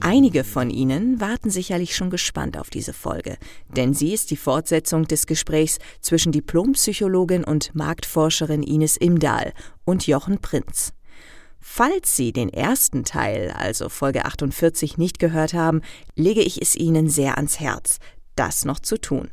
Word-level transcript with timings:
Einige 0.00 0.44
von 0.44 0.70
Ihnen 0.70 1.20
warten 1.20 1.50
sicherlich 1.50 1.96
schon 1.96 2.10
gespannt 2.10 2.58
auf 2.58 2.70
diese 2.70 2.92
Folge, 2.92 3.38
denn 3.76 3.94
sie 3.94 4.12
ist 4.12 4.30
die 4.30 4.36
Fortsetzung 4.36 5.06
des 5.06 5.26
Gesprächs 5.26 5.78
zwischen 6.00 6.32
Diplompsychologin 6.32 7.44
und 7.44 7.74
Marktforscherin 7.74 8.62
Ines 8.62 8.96
Imdahl 8.96 9.52
und 9.84 10.06
Jochen 10.06 10.38
Prinz. 10.38 10.92
Falls 11.58 12.14
Sie 12.16 12.32
den 12.32 12.48
ersten 12.48 13.04
Teil, 13.04 13.50
also 13.50 13.88
Folge 13.88 14.24
48, 14.24 14.98
nicht 14.98 15.18
gehört 15.18 15.54
haben, 15.54 15.82
lege 16.14 16.42
ich 16.42 16.62
es 16.62 16.76
Ihnen 16.76 17.08
sehr 17.08 17.36
ans 17.36 17.58
Herz, 17.58 17.98
das 18.36 18.64
noch 18.64 18.78
zu 18.78 18.98
tun. 19.00 19.30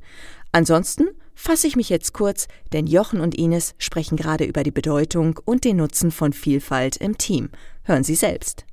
Ansonsten 0.52 1.09
fasse 1.36 1.68
ich 1.68 1.76
mich 1.76 1.90
jetzt 1.90 2.14
kurz, 2.14 2.48
denn 2.72 2.88
Jochen 2.88 3.20
und 3.20 3.36
Ines 3.36 3.76
sprechen 3.78 4.18
gerade 4.18 4.45
über 4.45 4.64
die 4.64 4.72
Bedeutung 4.72 5.40
und 5.45 5.64
den 5.64 5.78
Nutzen 5.78 6.12
von 6.12 6.34
Vielfalt 6.34 6.98
im 6.98 7.18
Team. 7.18 7.50
Hören 7.84 8.04
Sie 8.04 8.16
selbst. 8.16 8.66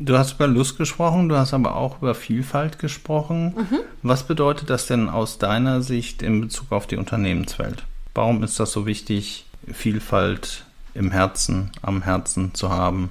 Du 0.00 0.16
hast 0.16 0.34
über 0.34 0.46
Lust 0.46 0.78
gesprochen, 0.78 1.28
du 1.28 1.36
hast 1.36 1.54
aber 1.54 1.76
auch 1.76 1.98
über 1.98 2.14
Vielfalt 2.14 2.78
gesprochen. 2.78 3.54
Mhm. 3.56 3.78
Was 4.02 4.22
bedeutet 4.22 4.70
das 4.70 4.86
denn 4.86 5.08
aus 5.08 5.38
deiner 5.38 5.82
Sicht 5.82 6.22
in 6.22 6.40
Bezug 6.40 6.72
auf 6.72 6.86
die 6.86 6.96
Unternehmenswelt? 6.96 7.84
Warum 8.14 8.42
ist 8.42 8.58
das 8.60 8.72
so 8.72 8.86
wichtig, 8.86 9.46
Vielfalt 9.72 10.64
im 10.94 11.10
Herzen, 11.10 11.70
am 11.82 12.02
Herzen 12.02 12.54
zu 12.54 12.70
haben? 12.70 13.10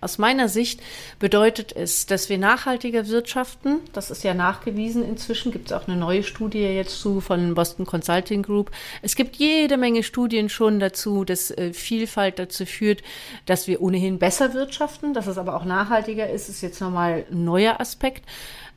Aus 0.00 0.18
meiner 0.18 0.48
Sicht 0.48 0.80
bedeutet 1.18 1.74
es, 1.74 2.06
dass 2.06 2.28
wir 2.28 2.38
nachhaltiger 2.38 3.08
wirtschaften. 3.08 3.80
Das 3.92 4.10
ist 4.10 4.24
ja 4.24 4.34
nachgewiesen 4.34 5.04
inzwischen. 5.04 5.52
Gibt 5.52 5.70
es 5.70 5.72
auch 5.72 5.86
eine 5.86 5.96
neue 5.96 6.22
Studie 6.22 6.60
jetzt 6.60 7.00
zu 7.00 7.20
von 7.20 7.54
Boston 7.54 7.86
Consulting 7.86 8.42
Group. 8.42 8.70
Es 9.02 9.16
gibt 9.16 9.36
jede 9.36 9.76
Menge 9.76 10.02
Studien 10.02 10.48
schon 10.48 10.80
dazu, 10.80 11.24
dass 11.24 11.50
äh, 11.50 11.72
Vielfalt 11.72 12.38
dazu 12.38 12.66
führt, 12.66 13.02
dass 13.46 13.66
wir 13.66 13.80
ohnehin 13.80 14.18
besser 14.18 14.54
wirtschaften. 14.54 15.14
Dass 15.14 15.26
es 15.26 15.38
aber 15.38 15.56
auch 15.56 15.64
nachhaltiger 15.64 16.28
ist, 16.30 16.48
ist 16.48 16.62
jetzt 16.62 16.80
nochmal 16.80 17.24
ein 17.30 17.44
neuer 17.44 17.80
Aspekt. 17.80 18.24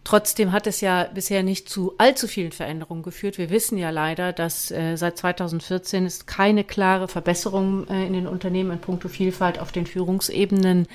Trotzdem 0.06 0.52
hat 0.52 0.68
es 0.68 0.82
ja 0.82 1.10
bisher 1.12 1.42
nicht 1.42 1.68
zu 1.68 1.96
allzu 1.98 2.28
vielen 2.28 2.52
Veränderungen 2.52 3.02
geführt. 3.02 3.40
Wir 3.40 3.50
wissen 3.50 3.76
ja 3.76 3.90
leider, 3.90 4.34
dass 4.34 4.70
äh, 4.70 4.96
seit 4.98 5.18
2014 5.18 6.06
es 6.06 6.28
keine 6.28 6.64
klare 6.64 7.08
Verbesserung 7.08 7.88
äh, 7.88 8.06
in 8.06 8.14
den 8.14 8.28
Unternehmen 8.28 8.70
in 8.70 8.80
puncto 8.80 9.10
Vielfalt 9.10 9.58
auf 9.58 9.72
den 9.72 9.88
Führungsebenen 9.88 10.88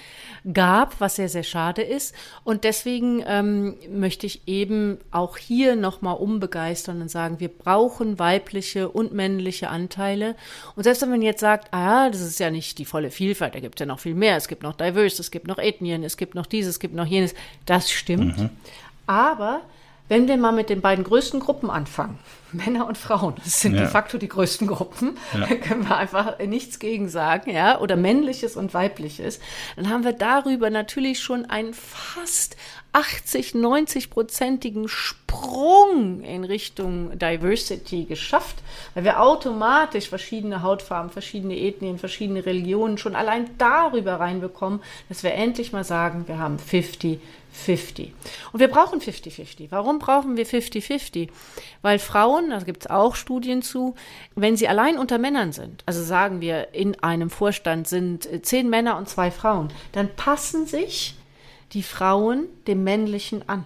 gab, 0.54 1.00
was 1.00 1.16
sehr, 1.16 1.28
sehr 1.28 1.42
schade 1.42 1.82
ist. 1.82 2.14
Und 2.44 2.62
deswegen 2.62 3.24
ähm, 3.26 3.74
möchte 3.90 4.26
ich 4.26 4.46
eben 4.46 4.98
auch 5.10 5.36
hier 5.38 5.74
nochmal 5.74 6.14
umbegeistern 6.14 7.02
und 7.02 7.10
sagen, 7.10 7.40
wir 7.40 7.48
brauchen 7.48 8.20
weibliche 8.20 8.88
und 8.88 9.12
männliche 9.12 9.70
Anteile. 9.70 10.36
Und 10.76 10.84
selbst 10.84 11.02
wenn 11.02 11.10
man 11.10 11.22
jetzt 11.22 11.40
sagt, 11.40 11.74
ah, 11.74 12.10
das 12.10 12.20
ist 12.20 12.38
ja 12.38 12.52
nicht 12.52 12.78
die 12.78 12.84
volle 12.84 13.10
Vielfalt, 13.10 13.56
da 13.56 13.60
gibt 13.60 13.74
es 13.74 13.80
ja 13.80 13.86
noch 13.86 13.98
viel 13.98 14.14
mehr. 14.14 14.36
Es 14.36 14.46
gibt 14.46 14.62
noch 14.62 14.76
Diverse, 14.76 15.20
es 15.20 15.32
gibt 15.32 15.48
noch 15.48 15.58
Ethnien, 15.58 16.04
es 16.04 16.16
gibt 16.16 16.36
noch 16.36 16.46
dieses, 16.46 16.74
es 16.74 16.78
gibt 16.78 16.94
noch 16.94 17.06
jenes. 17.06 17.34
Das 17.66 17.90
stimmt. 17.90 18.38
Mhm. 18.38 18.50
Aber 19.10 19.62
wenn 20.06 20.28
wir 20.28 20.36
mal 20.36 20.52
mit 20.52 20.70
den 20.70 20.80
beiden 20.80 21.02
größten 21.02 21.40
Gruppen 21.40 21.68
anfangen, 21.68 22.20
Männer 22.52 22.86
und 22.86 22.96
Frauen, 22.96 23.34
das 23.42 23.60
sind 23.60 23.74
ja. 23.74 23.80
de 23.80 23.88
facto 23.88 24.18
die 24.18 24.28
größten 24.28 24.68
Gruppen, 24.68 25.18
ja. 25.34 25.40
da 25.48 25.54
können 25.56 25.88
wir 25.88 25.96
einfach 25.96 26.38
nichts 26.38 26.78
gegen 26.78 27.08
sagen, 27.08 27.50
ja, 27.50 27.80
oder 27.80 27.96
männliches 27.96 28.54
und 28.54 28.72
weibliches, 28.72 29.40
dann 29.74 29.90
haben 29.90 30.04
wir 30.04 30.12
darüber 30.12 30.70
natürlich 30.70 31.18
schon 31.18 31.44
einen 31.46 31.74
fast 31.74 32.56
80, 32.92 33.52
90-prozentigen 33.52 34.86
Sprung 34.88 36.22
in 36.22 36.44
Richtung 36.44 37.18
Diversity 37.18 38.04
geschafft, 38.04 38.56
weil 38.94 39.02
wir 39.02 39.20
automatisch 39.20 40.08
verschiedene 40.08 40.62
Hautfarben, 40.62 41.10
verschiedene 41.10 41.56
Ethnien, 41.58 41.98
verschiedene 41.98 42.46
Religionen 42.46 42.96
schon 42.96 43.16
allein 43.16 43.50
darüber 43.58 44.20
reinbekommen, 44.20 44.80
dass 45.08 45.24
wir 45.24 45.34
endlich 45.34 45.72
mal 45.72 45.84
sagen, 45.84 46.28
wir 46.28 46.38
haben 46.38 46.60
50 46.60 47.20
50. 47.52 48.12
Und 48.52 48.60
wir 48.60 48.68
brauchen 48.68 49.00
50-50. 49.00 49.68
Warum 49.70 49.98
brauchen 49.98 50.36
wir 50.36 50.46
50-50? 50.46 51.28
Weil 51.82 51.98
Frauen, 51.98 52.50
da 52.50 52.60
gibt 52.60 52.84
es 52.84 52.90
auch 52.90 53.14
Studien 53.14 53.62
zu, 53.62 53.94
wenn 54.34 54.56
sie 54.56 54.68
allein 54.68 54.98
unter 54.98 55.18
Männern 55.18 55.52
sind, 55.52 55.82
also 55.86 56.02
sagen 56.02 56.40
wir, 56.40 56.74
in 56.74 57.02
einem 57.02 57.30
Vorstand 57.30 57.88
sind 57.88 58.28
zehn 58.42 58.70
Männer 58.70 58.96
und 58.96 59.08
zwei 59.08 59.30
Frauen, 59.30 59.68
dann 59.92 60.08
passen 60.14 60.66
sich 60.66 61.16
die 61.72 61.82
Frauen 61.82 62.46
dem 62.66 62.84
Männlichen 62.84 63.48
an. 63.48 63.64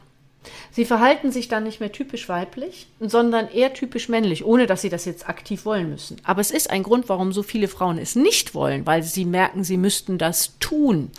Sie 0.70 0.84
verhalten 0.84 1.32
sich 1.32 1.48
dann 1.48 1.64
nicht 1.64 1.80
mehr 1.80 1.92
typisch 1.92 2.28
weiblich, 2.28 2.86
sondern 3.00 3.48
eher 3.48 3.72
typisch 3.72 4.08
männlich, 4.10 4.44
ohne 4.44 4.66
dass 4.66 4.82
sie 4.82 4.90
das 4.90 5.06
jetzt 5.06 5.28
aktiv 5.28 5.64
wollen 5.64 5.88
müssen. 5.88 6.16
Aber 6.24 6.42
es 6.42 6.50
ist 6.50 6.70
ein 6.70 6.82
Grund, 6.82 7.08
warum 7.08 7.32
so 7.32 7.42
viele 7.42 7.68
Frauen 7.68 7.96
es 7.96 8.14
nicht 8.14 8.54
wollen, 8.54 8.84
weil 8.86 9.02
sie 9.02 9.24
merken, 9.24 9.64
sie 9.64 9.78
müssten 9.78 10.18
das 10.18 10.58
tun. 10.58 11.10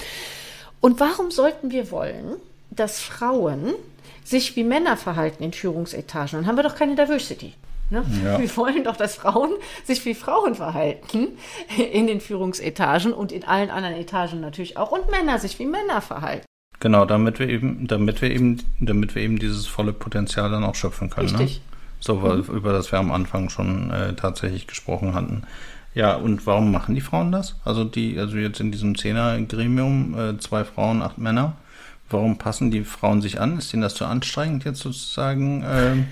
Und 0.80 1.00
warum 1.00 1.32
sollten 1.32 1.72
wir 1.72 1.90
wollen, 1.90 2.36
dass 2.75 3.02
Frauen 3.02 3.74
sich 4.24 4.56
wie 4.56 4.63
Männer 4.63 4.97
verhalten 4.97 5.44
in 5.44 5.53
Führungsetagen, 5.53 6.40
dann 6.40 6.47
haben 6.47 6.58
wir 6.58 6.63
doch 6.63 6.75
keine 6.75 6.96
Diversity. 6.96 7.53
Ne? 7.90 8.03
Ja. 8.24 8.40
Wir 8.40 8.58
wollen 8.58 8.84
doch, 8.84 8.97
dass 8.97 9.16
Frauen 9.16 9.52
sich 9.84 10.03
wie 10.06 10.16
Frauen 10.16 10.56
verhalten 10.56 11.38
in 11.91 12.08
den 12.08 12.19
Führungsetagen 12.19 13.14
und 13.14 13.31
in 13.31 13.44
allen 13.44 13.69
anderen 13.69 13.96
Etagen 13.96 14.41
natürlich 14.41 14.78
auch 14.78 14.91
und 14.91 15.09
Männer 15.12 15.38
sich 15.38 15.59
wie 15.59 15.66
Männer 15.66 16.02
verhalten. 16.02 16.46
Genau, 16.80 17.06
damit 17.06 17.40
wir 17.40 17.47
eben, 17.47 17.88
damit 17.88 18.22
wir 18.22 18.31
eben, 18.31 18.62
damit 18.80 19.16
wir 19.16 19.22
eben 19.22 19.40
dieses 19.40 19.68
volle 19.68 19.94
Potenzial 19.94 20.50
dann 20.50 20.64
auch 20.64 20.75
schöpfen 20.75 21.09
können. 21.09 21.31
Ne? 21.31 21.40
Richtig. 21.40 21.58
Ne? 21.58 21.75
So, 22.00 22.16
mhm. 22.16 22.44
über 22.56 22.74
das 22.74 22.91
wir 22.91 23.00
am 23.00 23.12
Anfang 23.12 23.50
schon 23.50 23.91
äh, 23.91 24.14
tatsächlich 24.14 24.68
gesprochen 24.68 25.14
hatten. 25.14 25.44
Ja, 25.94 26.16
und 26.16 26.46
warum 26.46 26.72
machen 26.72 26.94
die 26.94 27.02
Frauen 27.02 27.31
das? 27.31 27.56
Also 27.64 27.85
die, 27.85 28.19
also 28.19 28.35
jetzt 28.38 28.59
in 28.59 28.72
diesem 28.72 28.97
Zehner-Gremium, 28.97 30.19
äh, 30.19 30.38
zwei 30.40 30.66
Frauen, 30.66 31.02
acht 31.02 31.18
Männer. 31.18 31.56
Warum 32.10 32.38
passen 32.38 32.72
die 32.72 32.84
Frauen 32.84 33.22
sich 33.22 33.40
an? 33.40 33.58
Ist 33.58 33.74
ihnen 33.74 33.82
das 33.82 33.96
zu 33.96 34.06
anstrengend, 34.06 34.64
jetzt 34.64 34.82
sozusagen? 34.82 35.64
Äh, 35.64 36.04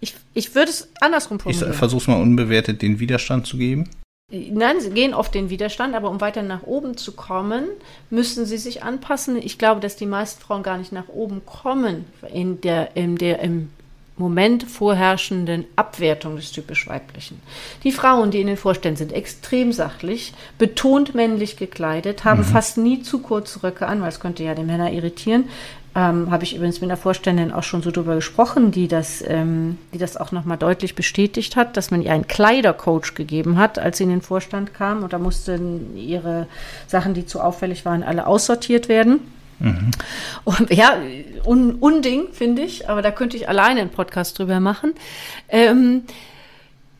ich, 0.00 0.14
ich 0.34 0.54
würde 0.54 0.70
es 0.70 0.88
andersrum 1.00 1.38
formulieren. 1.38 1.70
Ich 1.70 1.76
versuche 1.76 2.02
es 2.02 2.08
mal 2.08 2.20
unbewertet, 2.20 2.82
den 2.82 2.98
Widerstand 2.98 3.46
zu 3.46 3.56
geben. 3.56 3.88
Nein, 4.30 4.80
sie 4.80 4.90
gehen 4.90 5.14
auf 5.14 5.30
den 5.30 5.50
Widerstand, 5.50 5.94
aber 5.94 6.10
um 6.10 6.20
weiter 6.20 6.42
nach 6.42 6.62
oben 6.64 6.96
zu 6.96 7.12
kommen, 7.12 7.66
müssen 8.10 8.46
sie 8.46 8.56
sich 8.56 8.82
anpassen. 8.82 9.36
Ich 9.36 9.58
glaube, 9.58 9.80
dass 9.80 9.96
die 9.96 10.06
meisten 10.06 10.40
Frauen 10.42 10.62
gar 10.62 10.78
nicht 10.78 10.92
nach 10.92 11.08
oben 11.08 11.44
kommen 11.44 12.06
in 12.32 12.60
der, 12.60 12.96
in 12.96 13.16
der, 13.16 13.40
im, 13.40 13.68
Moment 14.16 14.62
vorherrschenden 14.62 15.64
Abwertung 15.74 16.36
des 16.36 16.52
typisch 16.52 16.86
Weiblichen. 16.86 17.40
Die 17.82 17.90
Frauen, 17.90 18.30
die 18.30 18.40
in 18.40 18.46
den 18.46 18.56
Vorständen 18.56 18.96
sind, 18.96 19.12
extrem 19.12 19.72
sachlich, 19.72 20.32
betont 20.56 21.14
männlich 21.16 21.56
gekleidet, 21.56 22.24
haben 22.24 22.40
mhm. 22.40 22.44
fast 22.44 22.78
nie 22.78 23.02
zu 23.02 23.20
kurze 23.20 23.62
Röcke 23.64 23.86
an, 23.86 24.00
weil 24.02 24.08
es 24.08 24.20
könnte 24.20 24.44
ja 24.44 24.54
die 24.54 24.62
Männer 24.62 24.92
irritieren. 24.92 25.46
Ähm, 25.96 26.30
Habe 26.30 26.44
ich 26.44 26.54
übrigens 26.54 26.80
mit 26.80 26.90
einer 26.90 26.96
Vorständin 26.96 27.52
auch 27.52 27.62
schon 27.62 27.82
so 27.82 27.90
drüber 27.90 28.16
gesprochen, 28.16 28.72
die 28.72 28.88
das, 28.88 29.22
ähm, 29.26 29.78
die 29.92 29.98
das 29.98 30.16
auch 30.16 30.32
nochmal 30.32 30.58
deutlich 30.58 30.94
bestätigt 30.94 31.54
hat, 31.56 31.76
dass 31.76 31.90
man 31.90 32.02
ihr 32.02 32.12
einen 32.12 32.26
Kleidercoach 32.26 33.14
gegeben 33.14 33.58
hat, 33.58 33.78
als 33.78 33.98
sie 33.98 34.04
in 34.04 34.10
den 34.10 34.22
Vorstand 34.22 34.74
kam. 34.74 35.04
Und 35.04 35.12
da 35.12 35.18
mussten 35.18 35.96
ihre 35.96 36.48
Sachen, 36.88 37.14
die 37.14 37.26
zu 37.26 37.40
auffällig 37.40 37.84
waren, 37.84 38.02
alle 38.02 38.26
aussortiert 38.26 38.88
werden. 38.88 39.20
Mhm. 39.58 39.90
Und, 40.44 40.70
ja, 40.70 40.98
un, 41.44 41.74
Unding, 41.76 42.28
finde 42.32 42.62
ich, 42.62 42.88
aber 42.88 43.02
da 43.02 43.10
könnte 43.10 43.36
ich 43.36 43.48
alleine 43.48 43.80
einen 43.80 43.90
Podcast 43.90 44.38
drüber 44.38 44.60
machen. 44.60 44.94
Ähm, 45.48 46.02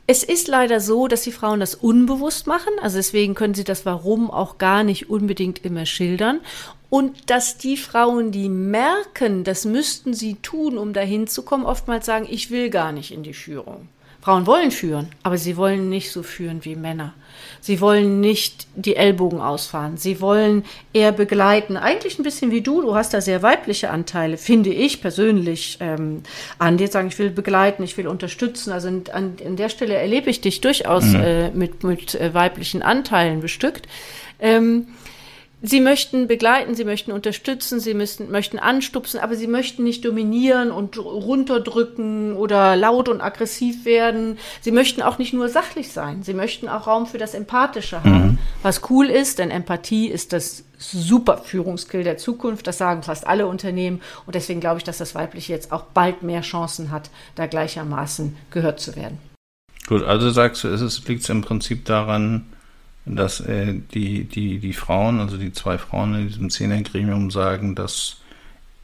es 0.07 0.23
ist 0.23 0.49
leider 0.49 0.81
so, 0.81 1.09
dass 1.09 1.23
die 1.23 1.33
Frauen 1.33 1.61
das 1.61 1.75
unbewusst 1.75 2.47
machen, 2.47 2.73
also 2.83 2.99
deswegen 2.99 3.35
können 3.35 3.55
sie 3.55 3.65
das 3.65 3.87
Warum 3.87 4.31
auch 4.31 4.59
gar 4.59 4.85
nicht 4.85 5.09
unbedingt 5.09 5.65
immer 5.65 5.87
schildern. 5.87 6.41
Und 6.91 7.31
dass 7.31 7.57
die 7.57 7.77
Frauen, 7.77 8.31
die 8.31 8.49
merken, 8.49 9.43
das 9.43 9.65
müssten 9.65 10.15
sie 10.15 10.37
tun, 10.37 10.79
um 10.79 10.93
dahin 10.93 11.27
zu 11.27 11.43
kommen, 11.43 11.65
oftmals 11.65 12.07
sagen, 12.07 12.27
ich 12.31 12.51
will 12.51 12.71
gar 12.71 12.93
nicht 12.93 13.13
in 13.13 13.23
die 13.23 13.35
Führung. 13.35 13.89
Frauen 14.21 14.47
wollen 14.47 14.71
führen, 14.71 15.09
aber 15.23 15.37
sie 15.37 15.57
wollen 15.57 15.89
nicht 15.89 16.13
so 16.13 16.23
führen 16.23 16.65
wie 16.65 16.77
Männer. 16.77 17.15
Sie 17.65 17.81
wollen 17.81 18.21
nicht 18.21 18.67
die 18.77 18.95
Ellbogen 18.95 19.41
ausfahren. 19.41 19.97
Sie 19.97 20.21
wollen 20.21 20.67
eher 20.93 21.13
begleiten. 21.13 21.79
Eigentlich 21.79 22.19
ein 22.19 22.23
bisschen 22.23 22.51
wie 22.51 22.61
du. 22.61 22.83
Du 22.83 22.95
hast 22.95 23.15
da 23.15 23.23
sehr 23.23 23.43
weibliche 23.43 23.89
Anteile, 23.89 24.37
finde 24.37 24.69
ich 24.69 25.01
persönlich, 25.01 25.79
ähm, 25.81 26.25
an 26.59 26.77
dir 26.77 26.89
sagen, 26.89 27.09
ich 27.09 27.19
will 27.19 27.31
begleiten, 27.31 27.83
ich 27.83 27.97
will 27.97 28.07
unterstützen. 28.07 28.71
Also 28.71 28.89
an, 28.89 29.05
an 29.15 29.57
der 29.57 29.71
Stelle 29.71 29.95
erlebe 29.95 30.29
ich 30.29 30.43
dich 30.43 30.61
durchaus 30.61 31.05
mhm. 31.05 31.21
äh, 31.23 31.51
mit, 31.53 31.85
mit 31.85 32.15
äh, 32.17 32.35
weiblichen 32.35 32.83
Anteilen 32.83 33.41
bestückt. 33.41 33.89
Ähm, 34.41 34.89
Sie 35.63 35.81
möchten 35.81 36.27
begleiten, 36.27 36.75
sie 36.75 36.85
möchten 36.85 37.11
unterstützen, 37.11 37.81
sie 37.81 37.95
müssen, 37.95 38.31
möchten 38.31 38.59
anstupsen, 38.59 39.19
aber 39.19 39.35
sie 39.35 39.47
möchten 39.47 39.83
nicht 39.83 40.05
dominieren 40.05 40.71
und 40.71 40.99
runterdrücken 40.99 42.37
oder 42.37 42.77
laut 42.77 43.09
und 43.09 43.23
aggressiv 43.23 43.87
werden. 43.87 44.39
Sie 44.61 44.73
möchten 44.73 45.01
auch 45.01 45.17
nicht 45.17 45.33
nur 45.33 45.49
sachlich 45.49 45.91
sein, 45.91 46.23
sie 46.23 46.35
möchten 46.35 46.69
auch 46.69 46.87
Raum 46.87 47.07
für 47.07 47.17
das 47.17 47.33
Empathische 47.33 48.05
haben. 48.05 48.27
Mhm. 48.27 48.39
Was 48.63 48.83
cool 48.91 49.07
ist, 49.07 49.39
denn 49.39 49.51
Empathie 49.51 50.09
ist 50.09 50.35
das 50.35 50.65
super 50.77 51.39
Führungskill 51.39 52.05
der 52.05 52.19
Zukunft. 52.19 52.67
Das 52.67 52.79
sagen 52.79 53.03
fast 53.03 53.27
alle 53.27 53.47
Unternehmen. 53.47 54.01
Und 54.27 54.35
deswegen 54.35 54.61
glaube 54.61 54.79
ich, 54.79 54.85
dass 54.85 54.99
das 54.99 55.15
Weibliche 55.15 55.53
jetzt 55.53 55.73
auch 55.73 55.85
bald 55.85 56.23
mehr 56.23 56.43
Chancen 56.43 56.91
hat, 56.91 57.11
da 57.37 57.47
gleichermaßen 57.47 58.37
gehört 58.51 58.81
zu 58.81 58.97
werden. 58.97 59.19
Gut, 59.87 60.03
also 60.03 60.31
sagst 60.31 60.65
du, 60.65 60.69
es 60.69 61.07
liegt 61.07 61.29
im 61.29 61.43
Prinzip 61.43 61.85
daran, 61.85 62.47
dass 63.07 63.41
äh, 63.41 63.75
die, 63.93 64.25
die, 64.25 64.59
die 64.59 64.73
Frauen, 64.73 65.21
also 65.21 65.37
die 65.37 65.53
zwei 65.53 65.79
Frauen 65.79 66.15
in 66.15 66.29
diesem 66.29 66.51
Zehnergremium 66.51 67.31
sagen, 67.31 67.75
das 67.75 68.17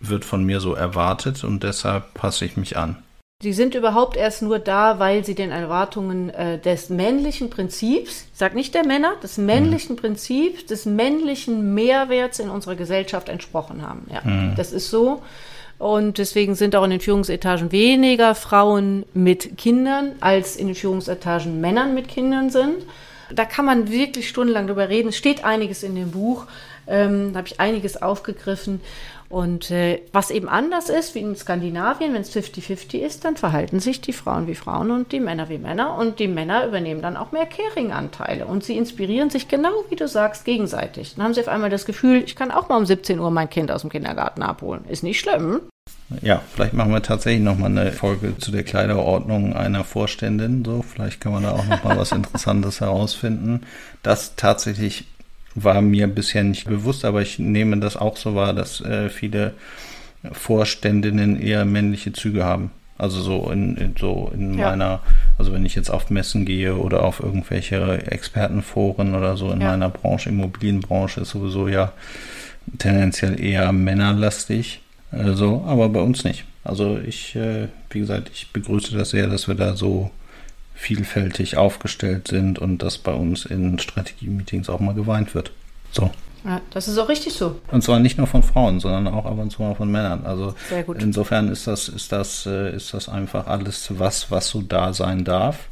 wird 0.01 0.25
von 0.25 0.45
mir 0.45 0.61
so 0.61 0.75
erwartet 0.75 1.45
und 1.45 1.63
deshalb 1.63 2.15
passe 2.15 2.45
ich 2.45 2.57
mich 2.57 2.77
an. 2.77 2.97
Sie 3.43 3.55
sind 3.55 3.75
überhaupt 3.75 4.19
erst 4.19 4.43
nur 4.43 4.59
da, 4.59 4.99
weil 4.99 5.25
sie 5.25 5.35
den 5.35 5.51
Erwartungen 5.51 6.29
äh, 6.29 6.59
des 6.59 6.91
männlichen 6.91 7.49
Prinzips, 7.49 8.27
ich 8.31 8.39
sage 8.39 8.55
nicht 8.55 8.75
der 8.75 8.85
Männer, 8.85 9.15
des 9.23 9.39
männlichen 9.39 9.97
mhm. 9.97 10.01
Prinzips, 10.01 10.67
des 10.67 10.85
männlichen 10.85 11.73
Mehrwerts 11.73 12.39
in 12.39 12.51
unserer 12.51 12.77
Gesellschaft 12.77 13.31
entsprochen 13.31 13.81
haben. 13.81 14.07
Ja, 14.13 14.21
mhm. 14.23 14.55
das 14.57 14.73
ist 14.73 14.91
so. 14.91 15.23
Und 15.79 16.19
deswegen 16.19 16.55
sind 16.55 16.77
auch 16.77 16.85
in 16.85 16.91
den 16.91 17.01
Führungsetagen 17.01 17.73
weniger 17.73 18.35
Frauen 18.35 19.07
mit 19.15 19.57
Kindern, 19.57 20.13
als 20.21 20.57
in 20.57 20.67
den 20.67 20.77
Führungsetagen 20.77 21.63
Männern 21.63 21.95
mit 21.95 22.09
Kindern 22.09 22.51
sind. 22.51 22.85
Da 23.33 23.45
kann 23.45 23.65
man 23.65 23.91
wirklich 23.91 24.29
stundenlang 24.29 24.67
drüber 24.67 24.89
reden. 24.89 25.09
Es 25.09 25.17
steht 25.17 25.45
einiges 25.45 25.83
in 25.83 25.95
dem 25.95 26.11
Buch. 26.11 26.47
Ähm, 26.87 27.33
da 27.33 27.39
habe 27.39 27.49
ich 27.49 27.61
einiges 27.61 28.01
aufgegriffen. 28.01 28.81
Und 29.31 29.71
äh, 29.71 30.03
was 30.13 30.33
eben 30.33 30.49
anders 30.49 30.89
ist, 30.89 31.15
wie 31.15 31.21
in 31.21 31.37
Skandinavien, 31.37 32.13
wenn 32.13 32.23
es 32.23 32.35
50-50 32.35 32.99
ist, 32.99 33.25
dann 33.25 33.37
verhalten 33.37 33.79
sich 33.79 34.01
die 34.01 34.13
Frauen 34.13 34.49
wie 34.49 34.57
Frauen 34.57 34.91
und 34.91 35.13
die 35.13 35.21
Männer 35.21 35.49
wie 35.49 35.59
Männer. 35.59 35.97
Und 35.97 36.19
die 36.19 36.27
Männer 36.27 36.67
übernehmen 36.67 37.01
dann 37.01 37.17
auch 37.17 37.31
mehr 37.31 37.47
Caring-Anteile. 37.47 38.45
Und 38.47 38.65
sie 38.65 38.77
inspirieren 38.77 39.31
sich 39.31 39.47
genau, 39.47 39.71
wie 39.89 39.95
du 39.95 40.09
sagst, 40.09 40.45
gegenseitig. 40.45 41.15
Dann 41.15 41.25
haben 41.25 41.35
sie 41.35 41.43
auf 41.43 41.49
einmal 41.49 41.71
das 41.71 41.85
Gefühl, 41.85 42.25
ich 42.25 42.35
kann 42.35 42.51
auch 42.51 42.69
mal 42.69 42.77
um 42.77 42.87
17 42.87 43.21
Uhr 43.21 43.31
mein 43.31 43.49
Kind 43.49 43.71
aus 43.71 43.83
dem 43.83 43.91
Kindergarten 43.91 44.43
abholen. 44.43 44.85
Ist 44.89 45.05
nicht 45.05 45.21
schlimm. 45.21 45.61
Ja, 46.23 46.43
vielleicht 46.53 46.73
machen 46.73 46.91
wir 46.91 47.03
tatsächlich 47.03 47.45
nochmal 47.45 47.71
eine 47.71 47.93
Folge 47.93 48.37
zu 48.37 48.51
der 48.51 48.65
Kleiderordnung 48.65 49.55
einer 49.55 49.85
Vorständin. 49.85 50.65
So, 50.65 50.83
vielleicht 50.83 51.21
kann 51.21 51.31
man 51.31 51.45
da 51.45 51.53
auch 51.53 51.67
nochmal 51.67 51.97
was 51.97 52.11
Interessantes 52.11 52.81
herausfinden. 52.81 53.61
Das 54.03 54.35
tatsächlich 54.35 55.07
war 55.55 55.81
mir 55.83 56.07
bisher 56.07 56.45
nicht 56.45 56.67
bewusst, 56.67 57.05
aber 57.05 57.23
ich 57.23 57.39
nehme 57.39 57.79
das 57.79 57.97
auch 57.97 58.17
so 58.17 58.35
wahr, 58.35 58.53
dass 58.53 58.81
äh, 58.81 59.09
viele 59.09 59.55
Vorständinnen 60.33 61.41
eher 61.41 61.65
männliche 61.65 62.13
Züge 62.13 62.45
haben. 62.45 62.71
Also 62.99 63.23
so 63.23 63.51
in, 63.51 63.77
in 63.77 63.95
so 63.99 64.31
in 64.35 64.59
ja. 64.59 64.69
meiner, 64.71 65.01
also 65.39 65.55
wenn 65.55 65.65
ich 65.65 65.75
jetzt 65.75 65.91
auf 65.91 66.11
Messen 66.11 66.45
gehe 66.45 66.77
oder 66.77 67.03
auf 67.03 67.21
irgendwelche 67.21 68.07
Expertenforen 68.07 69.15
oder 69.15 69.39
so 69.39 69.51
in 69.53 69.63
ja. 69.63 69.69
meiner 69.69 69.89
Branche, 69.89 70.29
Immobilienbranche 70.29 71.23
ist 71.23 71.31
sowieso 71.31 71.67
ja 71.67 71.93
tendenziell 72.79 73.41
eher 73.41 73.73
männerlastig. 73.73 74.83
Also, 75.13 75.65
aber 75.67 75.89
bei 75.89 76.01
uns 76.01 76.25
nicht. 76.25 76.45
Also 76.63 76.99
ich, 76.99 77.35
äh, 77.37 77.69
wie 77.89 78.01
gesagt, 78.01 78.31
ich 78.35 78.53
begrüße 78.53 78.97
das 78.97 79.11
sehr, 79.11 79.29
dass 79.29 79.49
wir 79.49 79.55
da 79.55 79.75
so 79.77 80.11
vielfältig 80.81 81.59
aufgestellt 81.59 82.29
sind 82.29 82.59
und 82.59 82.79
dass 82.79 82.97
bei 82.97 83.13
uns 83.13 83.45
in 83.45 83.79
Strategie-Meetings 83.79 84.71
auch 84.71 84.81
mal 84.81 84.95
geweint 84.95 85.35
wird. 85.35 85.53
So. 85.93 86.11
Ja, 86.43 86.63
das 86.71 86.89
ist 86.89 86.97
auch 86.97 87.11
richtig 87.11 87.35
so. 87.35 87.61
Und 87.71 87.83
zwar 87.83 88.01
nicht 88.01 88.17
nur 88.17 88.27
von 88.27 88.43
Frauen, 88.43 88.81
sondern 88.81 89.13
auch 89.13 89.27
ab 89.27 89.39
und 89.39 89.51
zu 89.51 89.61
mal 89.61 89.75
von 89.75 89.93
Männern. 89.93 90.25
Also 90.25 90.55
insofern 90.99 91.49
ist 91.49 91.67
das, 91.67 91.89
ist 91.91 92.13
das, 92.13 92.47
äh, 92.47 92.75
ist 92.75 92.95
das 92.95 93.11
einfach 93.11 93.47
alles 93.47 93.91
was, 93.99 94.31
was 94.31 94.49
so 94.49 94.63
da 94.63 94.95
sein 94.95 95.25
darf 95.25 95.69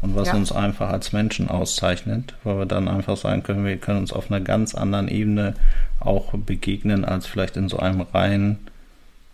und 0.00 0.16
was 0.16 0.28
ja. 0.28 0.34
uns 0.36 0.52
einfach 0.52 0.88
als 0.88 1.12
Menschen 1.12 1.50
auszeichnet, 1.50 2.34
weil 2.42 2.56
wir 2.60 2.66
dann 2.66 2.88
einfach 2.88 3.18
sagen 3.18 3.42
können, 3.42 3.66
wir 3.66 3.76
können 3.76 3.98
uns 3.98 4.14
auf 4.14 4.30
einer 4.30 4.40
ganz 4.40 4.74
anderen 4.74 5.08
Ebene 5.08 5.52
auch 6.00 6.32
begegnen 6.32 7.04
als 7.04 7.26
vielleicht 7.26 7.58
in 7.58 7.68
so 7.68 7.78
einem 7.78 8.00
rein, 8.00 8.58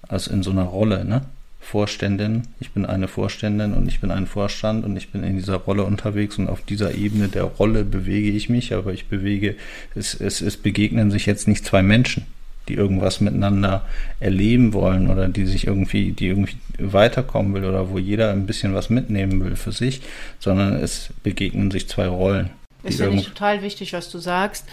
als 0.08 0.26
in 0.26 0.42
so 0.42 0.50
einer 0.50 0.64
Rolle, 0.64 1.04
ne? 1.04 1.22
Vorständin, 1.66 2.42
ich 2.60 2.70
bin 2.70 2.86
eine 2.86 3.08
Vorständin 3.08 3.74
und 3.74 3.88
ich 3.88 4.00
bin 4.00 4.12
ein 4.12 4.28
Vorstand 4.28 4.84
und 4.84 4.96
ich 4.96 5.10
bin 5.10 5.24
in 5.24 5.34
dieser 5.34 5.56
Rolle 5.56 5.82
unterwegs 5.82 6.38
und 6.38 6.48
auf 6.48 6.62
dieser 6.62 6.94
Ebene 6.94 7.26
der 7.26 7.42
Rolle 7.42 7.82
bewege 7.84 8.30
ich 8.30 8.48
mich, 8.48 8.72
aber 8.72 8.92
ich 8.92 9.06
bewege, 9.06 9.56
es, 9.96 10.14
es, 10.14 10.40
es 10.40 10.56
begegnen 10.56 11.10
sich 11.10 11.26
jetzt 11.26 11.48
nicht 11.48 11.64
zwei 11.64 11.82
Menschen, 11.82 12.24
die 12.68 12.74
irgendwas 12.74 13.20
miteinander 13.20 13.84
erleben 14.20 14.74
wollen 14.74 15.10
oder 15.10 15.26
die 15.26 15.44
sich 15.44 15.66
irgendwie, 15.66 16.12
die 16.12 16.28
irgendwie 16.28 16.54
weiterkommen 16.78 17.52
will 17.52 17.64
oder 17.64 17.90
wo 17.90 17.98
jeder 17.98 18.30
ein 18.30 18.46
bisschen 18.46 18.72
was 18.72 18.88
mitnehmen 18.88 19.44
will 19.44 19.56
für 19.56 19.72
sich, 19.72 20.02
sondern 20.38 20.74
es 20.76 21.10
begegnen 21.24 21.72
sich 21.72 21.88
zwei 21.88 22.06
Rollen. 22.06 22.50
Das 22.84 22.94
finde 22.94 23.16
ich 23.16 23.26
total 23.26 23.62
wichtig, 23.62 23.92
was 23.92 24.08
du 24.08 24.18
sagst. 24.18 24.66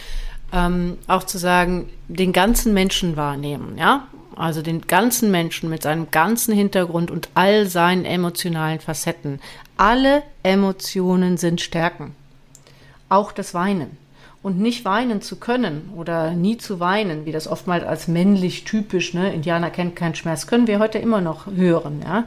Ähm, 0.54 1.00
auch 1.08 1.24
zu 1.24 1.40
sagen, 1.40 1.90
den 2.08 2.34
ganzen 2.34 2.76
Menschen 2.76 3.18
wahrnehmen, 3.18 3.80
ja 3.80 4.08
also 4.38 4.62
den 4.62 4.82
ganzen 4.82 5.32
Menschen 5.32 5.70
mit 5.70 5.84
seinem 5.84 6.12
ganzen 6.12 6.54
Hintergrund 6.54 7.12
und 7.12 7.30
all 7.34 7.68
seinen 7.68 8.06
emotionalen 8.06 8.80
Facetten. 8.80 9.40
Alle 9.78 10.24
Emotionen 10.44 11.38
sind 11.38 11.62
Stärken. 11.62 12.16
Auch 13.10 13.32
das 13.32 13.54
Weinen. 13.54 13.98
Und 14.42 14.60
nicht 14.60 14.84
weinen 14.84 15.22
zu 15.22 15.38
können 15.38 15.90
oder 15.96 16.32
nie 16.32 16.58
zu 16.58 16.80
weinen, 16.82 17.26
wie 17.26 17.32
das 17.32 17.48
oftmals 17.48 17.86
als 17.86 18.10
männlich 18.10 18.66
typisch, 18.66 19.14
ne, 19.14 19.34
Indianer 19.34 19.70
kennt 19.70 19.96
keinen 19.96 20.16
Schmerz, 20.16 20.48
können 20.48 20.68
wir 20.68 20.80
heute 20.80 20.98
immer 20.98 21.22
noch 21.22 21.48
hören, 21.48 22.02
ja. 22.04 22.26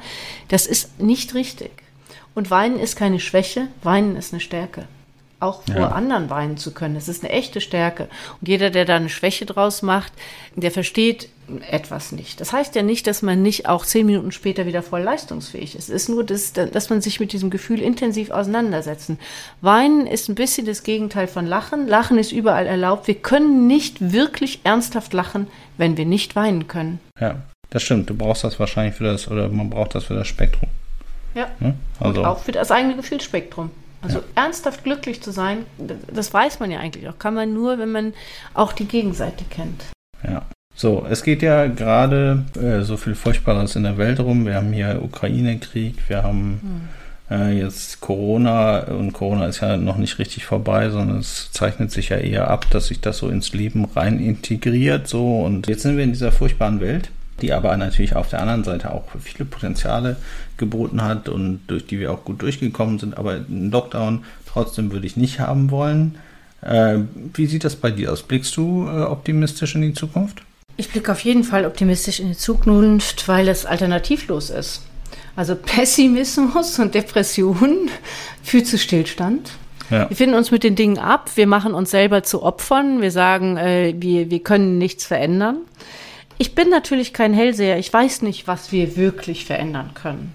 Das 0.49 0.67
ist 0.67 0.99
nicht 0.99 1.35
richtig. 1.35 1.73
Und 2.35 2.51
weinen 2.51 2.79
ist 2.79 2.97
keine 2.97 3.21
Schwäche, 3.21 3.69
weinen 3.83 4.17
ist 4.17 4.33
eine 4.33 4.41
Stärke 4.41 4.87
auch 5.39 5.63
vor 5.63 5.77
ja. 5.77 5.89
anderen 5.89 6.31
weinen 6.31 6.57
zu 6.57 6.73
können. 6.73 6.95
Das 6.95 7.09
ist 7.09 7.23
eine 7.23 7.33
echte 7.33 7.61
Stärke. 7.61 8.09
Und 8.41 8.49
jeder, 8.49 8.71
der 8.71 8.85
da 8.85 8.97
eine 8.97 9.11
Schwäche 9.11 9.45
draus 9.45 9.83
macht, 9.83 10.13
der 10.55 10.71
versteht 10.71 11.29
etwas 11.71 12.13
nicht. 12.13 12.41
Das 12.41 12.53
heißt 12.53 12.75
ja 12.75 12.83
nicht, 12.83 13.07
dass 13.07 13.23
man 13.23 13.43
nicht 13.43 13.69
auch 13.69 13.85
zehn 13.85 14.07
Minuten 14.07 14.33
später 14.33 14.67
wieder 14.67 14.83
voll 14.83 15.03
leistungsfähig 15.03 15.77
ist. 15.77 15.89
Es 15.89 15.95
ist 15.95 16.09
nur, 16.09 16.25
das, 16.25 16.55
dass 16.55 16.91
man 16.91 17.01
sich 17.01 17.21
mit 17.21 17.33
diesem 17.33 17.51
Gefühl 17.51 17.81
intensiv 17.81 18.31
auseinandersetzen. 18.31 19.19
Weinen 19.61 20.07
ist 20.07 20.29
ein 20.29 20.35
bisschen 20.35 20.67
das 20.67 20.83
Gegenteil 20.83 21.29
von 21.29 21.47
Lachen. 21.47 21.87
Lachen 21.87 22.19
ist 22.19 22.33
überall 22.33 22.67
erlaubt. 22.67 23.07
Wir 23.07 23.15
können 23.15 23.67
nicht 23.67 24.13
wirklich 24.13 24.61
ernsthaft 24.65 25.13
lachen, 25.13 25.47
wenn 25.77 25.97
wir 25.97 26.07
nicht 26.07 26.35
weinen 26.35 26.67
können. 26.67 26.99
Ja, 27.21 27.37
das 27.71 27.83
stimmt. 27.83 28.11
Du 28.11 28.15
brauchst 28.15 28.43
das 28.43 28.59
wahrscheinlich 28.59 28.95
für 28.97 29.05
das, 29.05 29.29
oder 29.29 29.49
man 29.49 29.71
braucht 29.71 29.95
das 29.95 30.05
für 30.05 30.15
das 30.15 30.27
Spektrum. 30.27 30.69
Ja. 31.35 31.49
ja? 31.61 31.75
Also. 32.01 32.21
Und 32.21 32.27
auch 32.27 32.39
für 32.41 32.53
das 32.53 32.71
eigene 32.71 32.97
Gefühlsspektrum. 32.97 33.71
Also 34.03 34.19
ja. 34.19 34.25
ernsthaft 34.45 34.85
glücklich 34.85 35.23
zu 35.23 35.31
sein, 35.31 35.67
das 36.13 36.33
weiß 36.33 36.61
man 36.61 36.71
ja 36.71 36.81
eigentlich 36.81 37.09
auch. 37.09 37.19
Kann 37.19 37.35
man 37.35 37.53
nur, 37.53 37.79
wenn 37.79 37.91
man 37.91 38.15
auch 38.55 38.73
die 38.73 38.87
Gegenseite 38.87 39.45
kennt. 39.51 39.85
Ja. 40.27 40.43
So, 40.75 41.07
es 41.09 41.23
geht 41.23 41.41
ja 41.41 41.67
gerade 41.69 42.45
äh, 42.55 42.83
so 42.83 42.99
viel 42.99 43.15
Furchtbares 43.15 43.77
in 43.77 43.85
der 43.85 43.97
Welt 43.97 44.21
rum. 44.21 44.45
Wir 44.45 44.57
haben 44.57 44.73
hier 44.73 45.01
Ukraine-Krieg, 45.03 45.97
wir 46.09 46.23
haben 46.23 46.89
hm. 47.31 47.37
äh, 47.39 47.59
jetzt 47.59 48.03
Corona 48.03 48.81
und 48.81 49.15
Corona 49.15 49.47
ist 49.47 49.61
ja 49.61 49.79
noch 49.79 49.97
nicht 49.97 50.19
richtig 50.19 50.45
vorbei, 50.45 50.91
sondern 50.91 51.19
es 51.19 51.51
zeichnet 51.51 51.93
sich 51.93 52.11
ja 52.11 52.19
eher 52.19 52.51
ab, 52.51 52.67
dass 52.71 52.89
sich 52.89 53.01
das 53.01 53.17
so 53.17 53.31
ins 53.31 53.55
Leben 53.55 53.87
rein 53.87 54.19
integriert. 54.19 55.09
So 55.09 55.41
und 55.41 55.67
jetzt 55.67 55.83
sind 55.83 55.97
wir 55.97 56.05
in 56.05 56.13
dieser 56.13 56.31
furchtbaren 56.31 56.81
Welt 56.81 57.11
die 57.43 57.53
aber 57.53 57.77
natürlich 57.77 58.17
auf 58.17 58.31
der 58.31 58.41
anderen 58.41 58.65
Seite 58.65 58.93
auch 58.93 59.05
viele 59.23 59.45
Potenziale 59.45 60.17
geboten 60.59 61.03
hat 61.03 61.29
und 61.29 61.61
durch 61.67 61.87
die 61.87 61.99
wir 61.99 62.13
auch 62.13 62.25
gut 62.25 62.43
durchgekommen 62.43 62.99
sind. 62.99 63.17
Aber 63.17 63.33
einen 63.33 63.71
Lockdown 63.71 64.25
trotzdem 64.47 64.93
würde 64.93 65.07
ich 65.07 65.17
nicht 65.17 65.41
haben 65.41 65.71
wollen. 65.71 66.17
Äh, 66.63 67.01
wie 67.35 67.47
sieht 67.47 67.65
das 67.65 67.77
bei 67.77 67.91
dir 67.91 68.13
aus? 68.13 68.23
Blickst 68.23 68.57
du 68.57 68.87
äh, 68.87 69.03
optimistisch 69.03 69.75
in 69.75 69.83
die 69.83 69.95
Zukunft? 69.95 70.43
Ich 70.77 70.91
blicke 70.91 71.13
auf 71.13 71.21
jeden 71.21 71.45
Fall 71.45 71.65
optimistisch 71.65 72.21
in 72.21 72.29
die 72.29 72.37
Zukunft, 72.37 73.29
weil 73.29 73.49
es 73.49 73.65
alternativlos 73.65 74.51
ist. 74.51 74.83
Also 75.35 75.55
Pessimismus 75.55 76.79
und 76.79 76.95
Depression 76.95 77.91
führt 78.43 78.67
zu 78.67 78.79
Stillstand. 78.79 79.53
Ja. 79.91 80.09
Wir 80.11 80.17
finden 80.17 80.35
uns 80.35 80.51
mit 80.51 80.65
den 80.65 80.75
Dingen 80.75 80.99
ab, 80.99 81.31
wir 81.37 81.47
machen 81.47 81.73
uns 81.73 81.93
selber 81.93 82.25
zu 82.25 82.43
Opfern, 82.43 83.01
wir 83.01 83.13
sagen, 83.13 83.57
äh, 83.57 83.95
wir, 83.97 84.31
wir 84.31 84.41
können 84.41 84.79
nichts 84.79 85.05
verändern. 85.05 85.59
Ich 86.39 86.55
bin 86.55 86.69
natürlich 86.69 87.13
kein 87.13 87.33
Hellseher. 87.33 87.79
Ich 87.79 87.93
weiß 87.93 88.23
nicht, 88.23 88.47
was 88.47 88.73
wir 88.73 88.97
wirklich 88.97 89.45
verändern 89.45 89.93
können. 89.95 90.35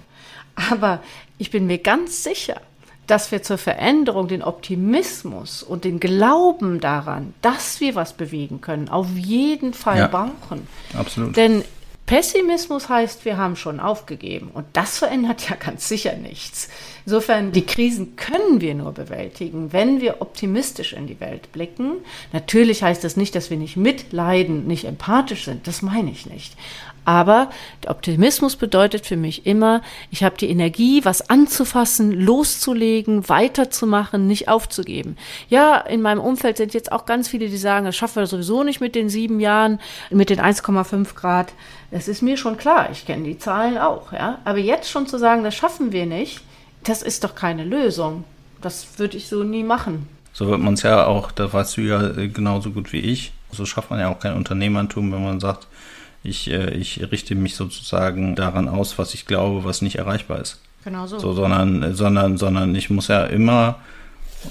Aber 0.56 1.02
ich 1.38 1.52
bin 1.52 1.68
mir 1.68 1.78
ganz 1.78 2.24
sicher, 2.24 2.62
dass 3.08 3.32
wir 3.32 3.44
zur 3.44 3.58
Veränderung 3.58 4.28
den 4.28 4.42
Optimismus 4.42 5.64
und 5.64 5.84
den 5.84 6.00
Glauben 6.00 6.80
daran, 6.80 7.34
dass 7.42 7.82
wir 7.82 7.96
was 7.96 8.14
bewegen 8.14 8.62
können, 8.62 8.90
auf 8.90 9.10
jeden 9.16 9.74
Fall 9.74 9.98
ja, 9.98 10.08
brauchen. 10.08 10.68
Absolut. 10.94 11.36
Denn 11.36 11.64
Pessimismus 12.12 12.90
heißt, 12.90 13.24
wir 13.24 13.38
haben 13.38 13.56
schon 13.56 13.80
aufgegeben. 13.80 14.50
Und 14.54 14.66
das 14.74 14.98
verändert 14.98 15.48
ja 15.50 15.56
ganz 15.56 15.88
sicher 15.88 16.14
nichts. 16.18 16.68
Insofern, 17.06 17.54
die 17.54 17.66
Krisen 17.66 18.18
können 18.18 18.60
wir 18.60 18.76
nur 18.76 18.92
bewältigen, 18.92 19.72
wenn 19.72 20.02
wir 20.02 20.22
optimistisch 20.22 20.92
in 20.92 21.08
die 21.08 21.22
Welt 21.22 21.54
blicken. 21.54 21.94
Natürlich 22.34 22.84
heißt 22.84 23.04
das 23.06 23.16
nicht, 23.16 23.34
dass 23.34 23.50
wir 23.50 23.56
nicht 23.56 23.78
mitleiden, 23.78 24.68
nicht 24.68 24.84
empathisch 24.84 25.46
sind. 25.46 25.68
Das 25.68 25.82
meine 25.82 26.12
ich 26.12 26.26
nicht. 26.26 26.58
Aber 27.04 27.50
der 27.84 27.92
Optimismus 27.92 28.56
bedeutet 28.56 29.06
für 29.06 29.18
mich 29.18 29.46
immer, 29.46 29.82
ich 30.12 30.24
habe 30.24 30.38
die 30.38 30.50
Energie, 30.50 31.04
was 31.04 31.30
anzufassen, 31.30 32.12
loszulegen, 32.12 33.28
weiterzumachen, 33.28 34.28
nicht 34.28 34.48
aufzugeben. 34.48 35.18
Ja, 35.50 35.78
in 35.78 36.02
meinem 36.02 36.20
Umfeld 36.20 36.58
sind 36.58 36.74
jetzt 36.74 36.92
auch 36.92 37.06
ganz 37.06 37.28
viele, 37.28 37.50
die 37.50 37.58
sagen, 37.58 37.86
das 37.86 37.96
schaffen 37.96 38.18
wir 38.18 38.28
sowieso 38.28 38.64
nicht 38.64 38.82
mit 38.82 38.94
den 38.94 39.10
sieben 39.10 39.40
Jahren, 39.40 39.80
mit 40.12 40.30
den 40.30 40.40
1,5 40.40 41.16
Grad. 41.16 41.54
Das 41.90 42.08
ist 42.08 42.22
mir 42.22 42.38
schon 42.38 42.58
klar. 42.58 42.90
Ich 42.92 43.06
kenne 43.06 43.24
die 43.24 43.40
Zahlen 43.40 43.78
auch, 43.78 44.12
ja. 44.14 44.40
Aber 44.46 44.60
jetzt 44.60 44.90
schon 44.90 45.08
zu 45.08 45.18
sagen, 45.18 45.44
das 45.44 45.56
schaffen 45.56 45.92
wir 45.92 46.06
nicht, 46.06 46.42
das 46.84 47.02
ist 47.02 47.24
doch 47.24 47.36
keine 47.36 47.64
Lösung. 47.64 48.24
Das 48.62 49.00
würde 49.00 49.18
ich 49.18 49.28
so 49.28 49.44
nie 49.44 49.64
machen. 49.64 50.08
So 50.34 50.48
wird 50.48 50.62
man 50.62 50.76
es 50.76 50.84
ja 50.84 51.08
auch, 51.08 51.32
da 51.32 51.52
weißt 51.52 51.78
du 51.78 51.82
ja 51.82 52.12
genauso 52.28 52.72
gut 52.72 52.94
wie 52.94 53.00
ich. 53.00 53.34
So 53.52 53.66
schafft 53.66 53.90
man 53.90 54.00
ja 54.00 54.10
auch 54.10 54.20
kein 54.20 54.36
Unternehmertum, 54.36 55.12
wenn 55.12 55.24
man 55.24 55.40
sagt, 55.42 55.68
ich, 56.24 56.50
äh, 56.50 56.74
ich 56.76 57.02
richte 57.12 57.36
mich 57.36 57.56
sozusagen 57.56 58.36
daran 58.36 58.68
aus, 58.68 58.98
was 58.98 59.14
ich 59.14 59.26
glaube, 59.26 59.64
was 59.64 59.82
nicht 59.82 59.96
erreichbar 59.96 60.40
ist. 60.40 60.60
Genau 60.84 61.06
so. 61.06 61.20
so 61.20 61.34
sondern, 61.34 61.94
sondern, 61.94 62.38
sondern 62.38 62.76
ich 62.76 62.90
muss 62.90 63.08
ja 63.08 63.26
immer 63.26 63.80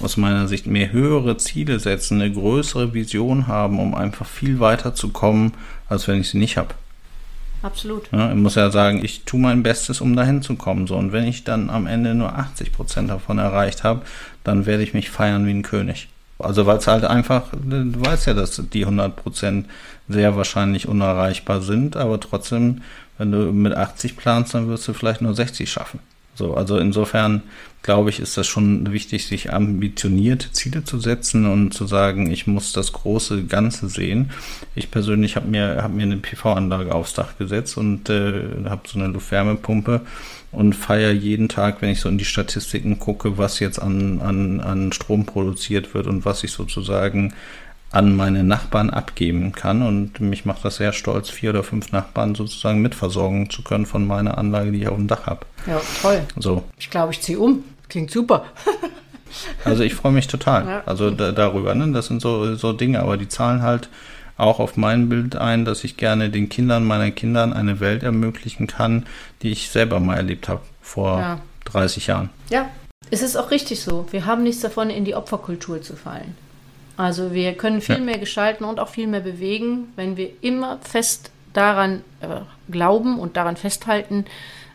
aus 0.01 0.15
meiner 0.17 0.47
Sicht 0.47 0.67
mehr 0.67 0.91
höhere 0.91 1.37
Ziele 1.37 1.79
setzen, 1.79 2.21
eine 2.21 2.31
größere 2.31 2.93
Vision 2.93 3.47
haben, 3.47 3.79
um 3.79 3.93
einfach 3.93 4.25
viel 4.25 4.59
weiter 4.59 4.95
zu 4.95 5.09
kommen, 5.09 5.53
als 5.89 6.07
wenn 6.07 6.21
ich 6.21 6.29
sie 6.29 6.37
nicht 6.37 6.57
habe. 6.57 6.73
Absolut. 7.61 8.09
Ja, 8.11 8.31
ich 8.31 8.37
muss 8.37 8.55
ja 8.55 8.71
sagen, 8.71 9.03
ich 9.03 9.23
tue 9.25 9.39
mein 9.39 9.61
Bestes, 9.61 10.01
um 10.01 10.15
dahin 10.15 10.41
zu 10.41 10.55
kommen. 10.55 10.87
So. 10.87 10.95
Und 10.95 11.11
wenn 11.11 11.25
ich 11.25 11.43
dann 11.43 11.69
am 11.69 11.85
Ende 11.85 12.15
nur 12.15 12.35
80 12.35 12.71
Prozent 12.71 13.09
davon 13.09 13.37
erreicht 13.37 13.83
habe, 13.83 14.01
dann 14.43 14.65
werde 14.65 14.83
ich 14.83 14.93
mich 14.93 15.11
feiern 15.11 15.45
wie 15.45 15.51
ein 15.51 15.61
König. 15.61 16.07
Also 16.41 16.65
weil 16.65 16.77
es 16.77 16.87
halt 16.87 17.03
einfach, 17.03 17.43
du 17.51 18.05
weißt 18.05 18.27
ja, 18.27 18.33
dass 18.33 18.61
die 18.73 18.83
100 18.83 19.15
Prozent 19.15 19.67
sehr 20.07 20.35
wahrscheinlich 20.35 20.87
unerreichbar 20.87 21.61
sind, 21.61 21.95
aber 21.95 22.19
trotzdem, 22.19 22.81
wenn 23.17 23.31
du 23.31 23.51
mit 23.51 23.73
80 23.75 24.17
planst, 24.17 24.53
dann 24.53 24.67
wirst 24.67 24.87
du 24.87 24.93
vielleicht 24.93 25.21
nur 25.21 25.33
60 25.33 25.71
schaffen. 25.71 25.99
So, 26.35 26.55
also 26.55 26.77
insofern 26.77 27.43
glaube 27.83 28.09
ich, 28.09 28.19
ist 28.19 28.37
das 28.37 28.47
schon 28.47 28.91
wichtig, 28.91 29.27
sich 29.27 29.53
ambitionierte 29.53 30.51
Ziele 30.51 30.83
zu 30.83 30.99
setzen 30.99 31.45
und 31.45 31.73
zu 31.73 31.87
sagen, 31.87 32.31
ich 32.31 32.47
muss 32.47 32.73
das 32.73 32.93
große 32.93 33.45
Ganze 33.45 33.89
sehen. 33.89 34.31
Ich 34.75 34.91
persönlich 34.91 35.35
habe 35.35 35.47
mir, 35.47 35.81
hab 35.81 35.91
mir 35.91 36.03
eine 36.03 36.17
PV-Anlage 36.17 36.93
aufs 36.93 37.13
Dach 37.13 37.37
gesetzt 37.37 37.77
und 37.77 38.09
äh, 38.09 38.43
habe 38.65 38.87
so 38.87 38.99
eine 38.99 39.07
Luftwärmepumpe 39.07 40.01
und 40.51 40.73
feiere 40.73 41.11
jeden 41.11 41.49
Tag, 41.49 41.81
wenn 41.81 41.89
ich 41.89 42.01
so 42.01 42.09
in 42.09 42.17
die 42.17 42.25
Statistiken 42.25 42.99
gucke, 42.99 43.37
was 43.37 43.59
jetzt 43.59 43.81
an, 43.81 44.21
an, 44.21 44.59
an 44.59 44.91
Strom 44.91 45.25
produziert 45.25 45.93
wird 45.93 46.07
und 46.07 46.25
was 46.25 46.43
ich 46.43 46.51
sozusagen 46.51 47.33
an 47.91 48.15
meine 48.15 48.43
Nachbarn 48.43 48.89
abgeben 48.89 49.51
kann. 49.51 49.81
Und 49.81 50.19
mich 50.19 50.45
macht 50.45 50.63
das 50.63 50.77
sehr 50.77 50.93
stolz, 50.93 51.29
vier 51.29 51.51
oder 51.51 51.63
fünf 51.63 51.91
Nachbarn 51.91 52.35
sozusagen 52.35 52.81
mitversorgen 52.81 53.49
zu 53.49 53.63
können 53.63 53.85
von 53.85 54.07
meiner 54.07 54.37
Anlage, 54.37 54.71
die 54.71 54.81
ich 54.81 54.87
auf 54.87 54.95
dem 54.95 55.07
Dach 55.07 55.25
habe. 55.25 55.45
Ja, 55.67 55.81
toll. 56.01 56.21
So. 56.37 56.63
Ich 56.79 56.89
glaube, 56.89 57.13
ich 57.13 57.21
ziehe 57.21 57.39
um. 57.39 57.63
Klingt 57.89 58.11
super. 58.11 58.45
also 59.65 59.83
ich 59.83 59.93
freue 59.93 60.13
mich 60.13 60.27
total. 60.27 60.65
Ja. 60.65 60.83
Also 60.85 61.11
da, 61.11 61.31
darüber. 61.31 61.75
Ne? 61.75 61.91
Das 61.91 62.07
sind 62.07 62.21
so, 62.21 62.55
so 62.55 62.71
Dinge, 62.71 63.01
aber 63.01 63.17
die 63.17 63.27
zahlen 63.27 63.61
halt 63.61 63.89
auch 64.41 64.59
auf 64.59 64.77
mein 64.77 65.09
Bild 65.09 65.35
ein, 65.35 65.65
dass 65.65 65.83
ich 65.83 65.97
gerne 65.97 66.29
den 66.29 66.49
Kindern 66.49 66.85
meiner 66.85 67.11
Kindern 67.11 67.53
eine 67.53 67.79
Welt 67.79 68.03
ermöglichen 68.03 68.67
kann, 68.67 69.05
die 69.41 69.51
ich 69.51 69.69
selber 69.69 69.99
mal 69.99 70.17
erlebt 70.17 70.49
habe 70.49 70.61
vor 70.81 71.19
ja. 71.19 71.41
30 71.65 72.07
Jahren. 72.07 72.29
Ja, 72.49 72.69
es 73.09 73.21
ist 73.21 73.35
auch 73.35 73.51
richtig 73.51 73.81
so. 73.81 74.07
Wir 74.11 74.25
haben 74.25 74.43
nichts 74.43 74.61
davon, 74.61 74.89
in 74.89 75.05
die 75.05 75.15
Opferkultur 75.15 75.81
zu 75.81 75.95
fallen. 75.95 76.35
Also 76.97 77.33
wir 77.33 77.53
können 77.53 77.81
viel 77.81 77.95
ja. 77.95 78.01
mehr 78.01 78.17
gestalten 78.17 78.63
und 78.63 78.79
auch 78.79 78.89
viel 78.89 79.07
mehr 79.07 79.21
bewegen, 79.21 79.91
wenn 79.95 80.17
wir 80.17 80.31
immer 80.41 80.79
fest 80.81 81.31
daran 81.53 82.01
äh, 82.21 82.41
glauben 82.69 83.19
und 83.19 83.37
daran 83.37 83.57
festhalten, 83.57 84.25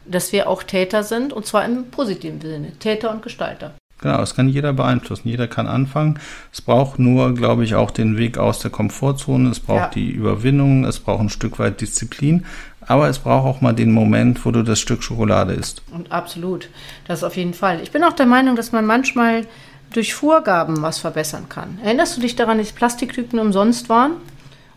dass 0.04 0.32
wir 0.32 0.48
auch 0.48 0.62
Täter 0.62 1.02
sind, 1.02 1.32
und 1.32 1.46
zwar 1.46 1.64
im 1.64 1.90
positiven 1.90 2.40
Sinne, 2.40 2.72
Täter 2.78 3.10
und 3.10 3.22
Gestalter. 3.22 3.74
Genau, 4.00 4.18
das 4.18 4.34
kann 4.34 4.48
jeder 4.48 4.72
beeinflussen. 4.72 5.28
Jeder 5.28 5.48
kann 5.48 5.66
anfangen. 5.66 6.18
Es 6.52 6.60
braucht 6.60 6.98
nur, 6.98 7.34
glaube 7.34 7.64
ich, 7.64 7.74
auch 7.74 7.90
den 7.90 8.18
Weg 8.18 8.36
aus 8.36 8.58
der 8.58 8.70
Komfortzone. 8.70 9.48
Es 9.48 9.60
braucht 9.60 9.78
ja. 9.78 9.88
die 9.88 10.10
Überwindung. 10.10 10.84
Es 10.84 11.00
braucht 11.00 11.20
ein 11.20 11.28
Stück 11.30 11.58
weit 11.58 11.80
Disziplin. 11.80 12.44
Aber 12.82 13.08
es 13.08 13.18
braucht 13.18 13.46
auch 13.46 13.60
mal 13.62 13.72
den 13.72 13.92
Moment, 13.92 14.44
wo 14.44 14.50
du 14.50 14.62
das 14.62 14.80
Stück 14.80 15.02
Schokolade 15.02 15.54
isst. 15.54 15.82
Und 15.92 16.12
absolut. 16.12 16.68
Das 17.08 17.24
auf 17.24 17.36
jeden 17.36 17.54
Fall. 17.54 17.80
Ich 17.82 17.90
bin 17.90 18.04
auch 18.04 18.12
der 18.12 18.26
Meinung, 18.26 18.54
dass 18.54 18.70
man 18.70 18.84
manchmal 18.84 19.46
durch 19.92 20.14
Vorgaben 20.14 20.82
was 20.82 20.98
verbessern 20.98 21.48
kann. 21.48 21.78
Erinnerst 21.82 22.16
du 22.16 22.20
dich 22.20 22.36
daran, 22.36 22.58
dass 22.58 22.72
Plastiktüten 22.72 23.38
umsonst 23.38 23.88
waren? 23.88 24.12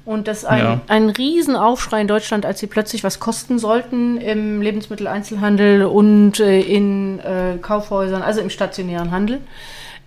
Und 0.06 0.28
das 0.28 0.44
ein, 0.46 0.60
ja. 0.60 0.82
ein 0.88 1.10
Riesenaufschrei 1.10 2.02
in 2.02 2.08
Deutschland, 2.08 2.46
als 2.46 2.60
sie 2.60 2.68
plötzlich 2.68 3.04
was 3.04 3.20
kosten 3.20 3.60
sollten 3.60 4.18
im 4.18 4.62
Lebensmitteleinzelhandel 4.62 5.86
und 5.86 6.40
äh, 6.40 6.62
in 6.62 7.20
äh, 7.20 7.58
Kaufhäusern, 7.62 8.22
also 8.22 8.42
im 8.42 8.50
stationären 8.50 9.12
Handel. 9.12 9.40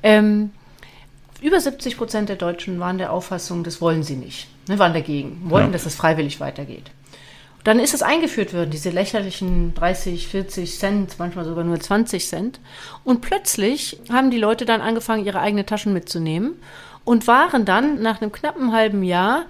Ähm, 0.03 0.51
über 1.41 1.61
70 1.61 1.97
Prozent 1.97 2.29
der 2.29 2.37
Deutschen 2.37 2.81
waren 2.81 2.99
der 2.99 3.13
Auffassung, 3.13 3.65
das 3.65 3.81
wollen 3.81 4.03
sie 4.03 4.17
nicht, 4.17 4.49
ne, 4.69 4.79
waren 4.79 4.93
dagegen, 4.93 5.43
wollten, 5.45 5.69
ja. 5.69 5.73
dass 5.73 5.87
es 5.87 5.95
freiwillig 5.95 6.41
weitergeht. 6.41 6.91
Dann 7.65 7.79
ist 7.79 7.95
es 7.95 8.03
eingeführt 8.03 8.55
worden, 8.55 8.71
diese 8.71 8.91
lächerlichen 8.91 9.75
30, 9.75 10.27
40 10.27 10.79
Cent, 10.79 11.15
manchmal 11.19 11.45
sogar 11.45 11.63
nur 11.63 11.79
20 11.79 12.27
Cent. 12.27 12.61
Und 13.05 13.21
plötzlich 13.21 14.01
haben 14.11 14.33
die 14.33 14.39
Leute 14.39 14.65
dann 14.65 14.81
angefangen, 14.81 15.25
ihre 15.25 15.39
eigenen 15.39 15.67
Taschen 15.67 15.93
mitzunehmen 15.93 16.55
und 17.05 17.29
waren 17.29 17.65
dann 17.65 18.03
nach 18.03 18.21
einem 18.21 18.33
knappen 18.33 18.73
halben 18.73 19.03
Jahr 19.05 19.45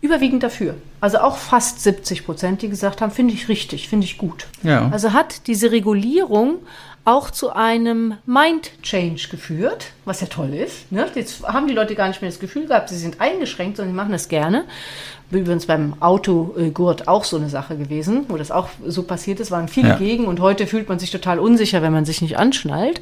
überwiegend 0.00 0.42
dafür. 0.42 0.74
Also 1.00 1.18
auch 1.18 1.36
fast 1.36 1.80
70 1.82 2.24
Prozent, 2.24 2.62
die 2.62 2.68
gesagt 2.68 3.00
haben, 3.00 3.10
finde 3.10 3.34
ich 3.34 3.48
richtig, 3.48 3.88
finde 3.88 4.06
ich 4.06 4.18
gut. 4.18 4.46
Ja. 4.62 4.88
Also 4.90 5.12
hat 5.12 5.46
diese 5.46 5.72
Regulierung 5.72 6.58
auch 7.04 7.30
zu 7.30 7.50
einem 7.54 8.14
Mind 8.26 8.70
Change 8.82 9.28
geführt, 9.30 9.92
was 10.04 10.20
ja 10.20 10.26
toll 10.26 10.52
ist. 10.52 10.92
Ne? 10.92 11.06
Jetzt 11.14 11.42
haben 11.42 11.66
die 11.66 11.72
Leute 11.72 11.94
gar 11.94 12.08
nicht 12.08 12.20
mehr 12.20 12.30
das 12.30 12.38
Gefühl 12.38 12.66
gehabt, 12.66 12.90
sie 12.90 12.98
sind 12.98 13.20
eingeschränkt, 13.20 13.78
sondern 13.78 13.94
sie 13.94 13.96
machen 13.96 14.12
das 14.12 14.28
gerne. 14.28 14.64
Übrigens 15.30 15.66
beim 15.66 15.94
Autogurt 16.00 17.08
auch 17.08 17.24
so 17.24 17.36
eine 17.36 17.48
Sache 17.48 17.76
gewesen, 17.76 18.26
wo 18.28 18.36
das 18.36 18.50
auch 18.50 18.68
so 18.86 19.02
passiert 19.02 19.40
ist, 19.40 19.50
waren 19.50 19.68
viele 19.68 19.88
ja. 19.88 19.96
gegen 19.96 20.26
und 20.26 20.40
heute 20.40 20.66
fühlt 20.66 20.88
man 20.88 20.98
sich 20.98 21.10
total 21.10 21.38
unsicher, 21.38 21.82
wenn 21.82 21.92
man 21.92 22.04
sich 22.04 22.22
nicht 22.22 22.38
anschnallt. 22.38 23.00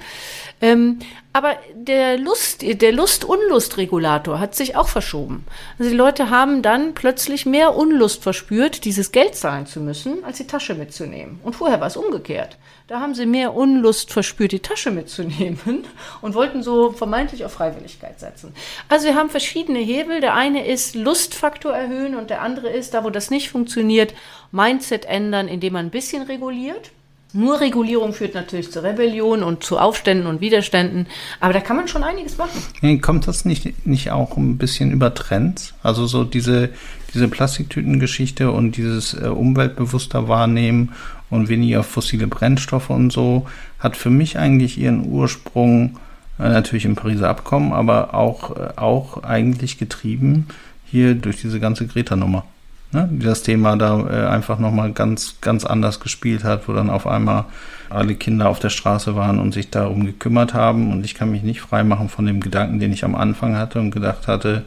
Ähm, 0.61 1.01
aber 1.35 1.57
der 1.75 2.17
Lust, 2.17 2.63
der 2.63 2.93
Lust-Unlust-Regulator 2.93 4.41
hat 4.41 4.55
sich 4.55 4.75
auch 4.75 4.89
verschoben. 4.89 5.45
Also 5.79 5.91
die 5.91 5.97
Leute 5.97 6.31
haben 6.31 6.63
dann 6.63 6.95
plötzlich 6.95 7.45
mehr 7.45 7.77
Unlust 7.77 8.23
verspürt, 8.23 8.87
dieses 8.87 9.13
Geld 9.13 9.35
zahlen 9.35 9.67
zu 9.67 9.81
müssen, 9.81 10.25
als 10.25 10.39
die 10.39 10.47
Tasche 10.47 10.75
mitzunehmen. 10.75 11.41
Und 11.45 11.57
vorher 11.57 11.79
war 11.81 11.89
es 11.89 11.99
umgekehrt. 11.99 12.57
Da 12.87 13.01
haben 13.01 13.15
sie 13.15 13.27
mehr 13.27 13.53
Unlust 13.53 14.13
verspürt, 14.15 14.53
die 14.53 14.61
Tasche 14.61 14.91
mitzunehmen 14.91 15.85
und 16.23 16.35
wollten 16.35 16.63
so 16.63 16.93
vermeintlich 16.93 17.45
auf 17.45 17.53
Freiwilligkeit 17.53 18.19
setzen. 18.19 18.55
Also 18.89 19.07
wir 19.07 19.15
haben 19.15 19.29
verschiedene 19.29 19.81
Hebel. 19.81 20.23
Der 20.23 20.35
eine 20.35 20.67
ist 20.67 20.95
Lustfaktor 20.95 21.75
erhöhen 21.75 22.15
und 22.15 22.31
der 22.31 22.41
andere 22.41 22.71
ist, 22.71 22.95
da 22.95 23.05
wo 23.05 23.11
das 23.11 23.31
nicht 23.31 23.51
funktioniert, 23.51 24.15
Mindset 24.53 25.05
ändern, 25.05 25.49
indem 25.49 25.75
man 25.75 25.87
ein 25.87 25.91
bisschen 25.91 26.23
reguliert. 26.23 26.93
Nur 27.37 27.61
Regulierung 27.61 28.15
führt 28.15 28.35
natürlich 28.35 28.73
zu 28.73 28.83
Rebellion 28.83 29.43
und 29.43 29.63
zu 29.63 29.79
Aufständen 29.79 30.27
und 30.27 30.41
Widerständen, 30.41 31.07
aber 31.39 31.53
da 31.53 31.61
kann 31.61 31.77
man 31.77 31.87
schon 31.87 32.03
einiges 32.03 32.39
machen. 32.39 33.03
Kommt 33.03 33.29
das 33.29 33.45
nicht, 33.45 33.87
nicht 33.87 34.11
auch 34.11 34.39
ein 34.39 34.57
bisschen 34.57 34.91
über 34.91 35.13
Trends? 35.13 35.75
Also 35.83 36.07
so 36.07 36.25
diese, 36.25 36.71
diese 37.13 37.29
Plastiktütengeschichte 37.29 38.51
und 38.51 38.79
dieses 38.79 39.13
äh, 39.13 39.27
umweltbewusster 39.27 40.29
Wahrnehmen 40.29 40.93
und 41.29 41.51
weniger 41.51 41.83
fossile 41.83 42.27
Brennstoffe 42.27 42.89
und 42.89 43.13
so 43.13 43.47
hat 43.79 43.99
für 43.99 44.11
mich 44.11 44.39
eigentlich 44.39 44.79
ihren 44.79 45.07
Ursprung 45.07 45.99
äh, 46.39 46.49
natürlich 46.49 46.87
im 46.87 46.97
Pariser 46.97 47.29
Abkommen, 47.29 47.75
aber 47.75 48.15
auch, 48.15 48.57
äh, 48.57 48.71
auch 48.77 49.25
eigentlich 49.25 49.77
getrieben 49.77 50.47
hier 50.87 51.15
durch 51.15 51.43
diese 51.43 51.61
ganze 51.61 51.87
Greta-Nummer. 51.87 52.47
Ne? 52.93 53.09
Das 53.13 53.43
Thema 53.43 53.77
da 53.77 53.99
äh, 54.09 54.27
einfach 54.29 54.59
nochmal 54.59 54.93
ganz, 54.93 55.37
ganz 55.41 55.65
anders 55.65 56.01
gespielt 56.01 56.45
hat, 56.45 56.69
wo 56.69 56.73
dann 56.73 56.91
auf 56.91 57.07
einmal 57.07 57.45
alle 57.91 58.15
Kinder 58.15 58.49
auf 58.49 58.59
der 58.59 58.71
Straße 58.71 59.17
waren 59.17 59.39
und 59.39 59.53
sich 59.53 59.71
darum 59.71 60.07
gekümmert 60.07 60.55
haben. 60.55 60.93
Und 60.93 61.05
ich 61.05 61.15
kann 61.15 61.31
mich 61.31 61.43
nicht 61.43 61.61
freimachen 61.61 62.09
von 62.09 62.27
dem 62.27 62.41
Gedanken, 62.41 62.81
den 62.81 62.93
ich 62.93 63.05
am 63.05 63.15
Anfang 63.15 63.57
hatte 63.57 63.81
und 63.81 63.91
gedacht 63.91 64.29
hatte, 64.29 64.65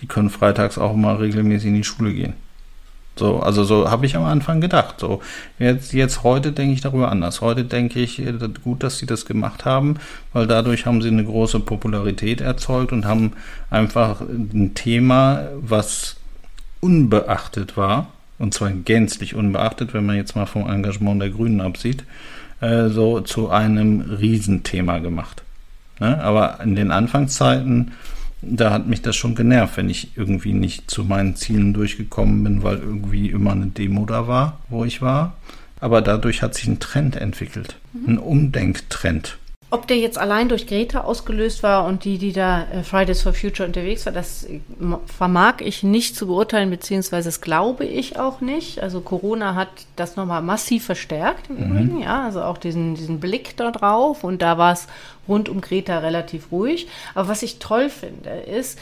die 0.00 0.06
können 0.06 0.30
freitags 0.30 0.78
auch 0.78 0.94
mal 0.94 1.16
regelmäßig 1.16 1.68
in 1.68 1.74
die 1.74 1.84
Schule 1.84 2.12
gehen. 2.12 2.34
So, 3.16 3.40
also 3.40 3.64
so 3.64 3.90
habe 3.90 4.06
ich 4.06 4.16
am 4.16 4.24
Anfang 4.24 4.60
gedacht. 4.60 4.98
So, 4.98 5.20
jetzt, 5.58 5.92
jetzt 5.92 6.22
heute 6.22 6.52
denke 6.52 6.72
ich 6.72 6.80
darüber 6.80 7.10
anders. 7.10 7.40
Heute 7.40 7.64
denke 7.64 8.00
ich, 8.00 8.18
äh, 8.18 8.32
gut, 8.64 8.82
dass 8.82 8.98
sie 8.98 9.06
das 9.06 9.26
gemacht 9.26 9.64
haben, 9.64 9.96
weil 10.32 10.46
dadurch 10.46 10.86
haben 10.86 11.02
sie 11.02 11.08
eine 11.08 11.24
große 11.24 11.60
Popularität 11.60 12.40
erzeugt 12.40 12.92
und 12.92 13.04
haben 13.04 13.32
einfach 13.68 14.22
ein 14.22 14.72
Thema, 14.74 15.48
was 15.60 16.16
unbeachtet 16.80 17.76
war, 17.76 18.08
und 18.38 18.54
zwar 18.54 18.70
gänzlich 18.70 19.34
unbeachtet, 19.34 19.92
wenn 19.94 20.06
man 20.06 20.16
jetzt 20.16 20.34
mal 20.34 20.46
vom 20.46 20.68
Engagement 20.68 21.20
der 21.20 21.30
Grünen 21.30 21.60
absieht, 21.60 22.04
äh, 22.60 22.88
so 22.88 23.20
zu 23.20 23.50
einem 23.50 24.00
Riesenthema 24.00 24.98
gemacht. 24.98 25.42
Ne? 25.98 26.20
Aber 26.22 26.60
in 26.62 26.74
den 26.74 26.90
Anfangszeiten, 26.90 27.92
da 28.42 28.72
hat 28.72 28.86
mich 28.86 29.02
das 29.02 29.16
schon 29.16 29.34
genervt, 29.34 29.76
wenn 29.76 29.90
ich 29.90 30.16
irgendwie 30.16 30.54
nicht 30.54 30.90
zu 30.90 31.04
meinen 31.04 31.36
Zielen 31.36 31.74
durchgekommen 31.74 32.42
bin, 32.42 32.62
weil 32.62 32.78
irgendwie 32.78 33.28
immer 33.28 33.52
eine 33.52 33.66
Demo 33.66 34.06
da 34.06 34.26
war, 34.26 34.60
wo 34.68 34.84
ich 34.84 35.02
war. 35.02 35.34
Aber 35.80 36.02
dadurch 36.02 36.42
hat 36.42 36.54
sich 36.54 36.66
ein 36.66 36.80
Trend 36.80 37.16
entwickelt, 37.16 37.76
ein 38.06 38.18
Umdenktrend. 38.18 39.38
Ob 39.72 39.86
der 39.86 39.98
jetzt 39.98 40.18
allein 40.18 40.48
durch 40.48 40.66
Greta 40.66 41.02
ausgelöst 41.02 41.62
war 41.62 41.84
und 41.84 42.04
die, 42.04 42.18
die 42.18 42.32
da 42.32 42.66
äh, 42.72 42.82
Fridays 42.82 43.22
for 43.22 43.32
Future 43.32 43.68
unterwegs 43.68 44.04
war, 44.04 44.12
das 44.12 44.46
vermag 45.06 45.60
ich 45.60 45.84
nicht 45.84 46.16
zu 46.16 46.26
beurteilen, 46.26 46.70
beziehungsweise 46.70 47.28
das 47.28 47.40
glaube 47.40 47.84
ich 47.84 48.18
auch 48.18 48.40
nicht. 48.40 48.82
Also 48.82 49.00
Corona 49.00 49.54
hat 49.54 49.68
das 49.94 50.16
nochmal 50.16 50.42
massiv 50.42 50.86
verstärkt 50.86 51.48
im 51.48 51.56
mhm. 51.56 51.70
Übrigen, 51.70 52.02
ja, 52.02 52.24
also 52.24 52.42
auch 52.42 52.58
diesen, 52.58 52.96
diesen 52.96 53.20
Blick 53.20 53.56
da 53.56 53.70
drauf 53.70 54.24
und 54.24 54.42
da 54.42 54.58
war 54.58 54.72
es 54.72 54.88
rund 55.28 55.48
um 55.48 55.60
Greta 55.60 55.98
relativ 55.98 56.50
ruhig. 56.50 56.88
Aber 57.14 57.28
was 57.28 57.42
ich 57.42 57.58
toll 57.58 57.88
finde, 57.88 58.30
ist, 58.30 58.78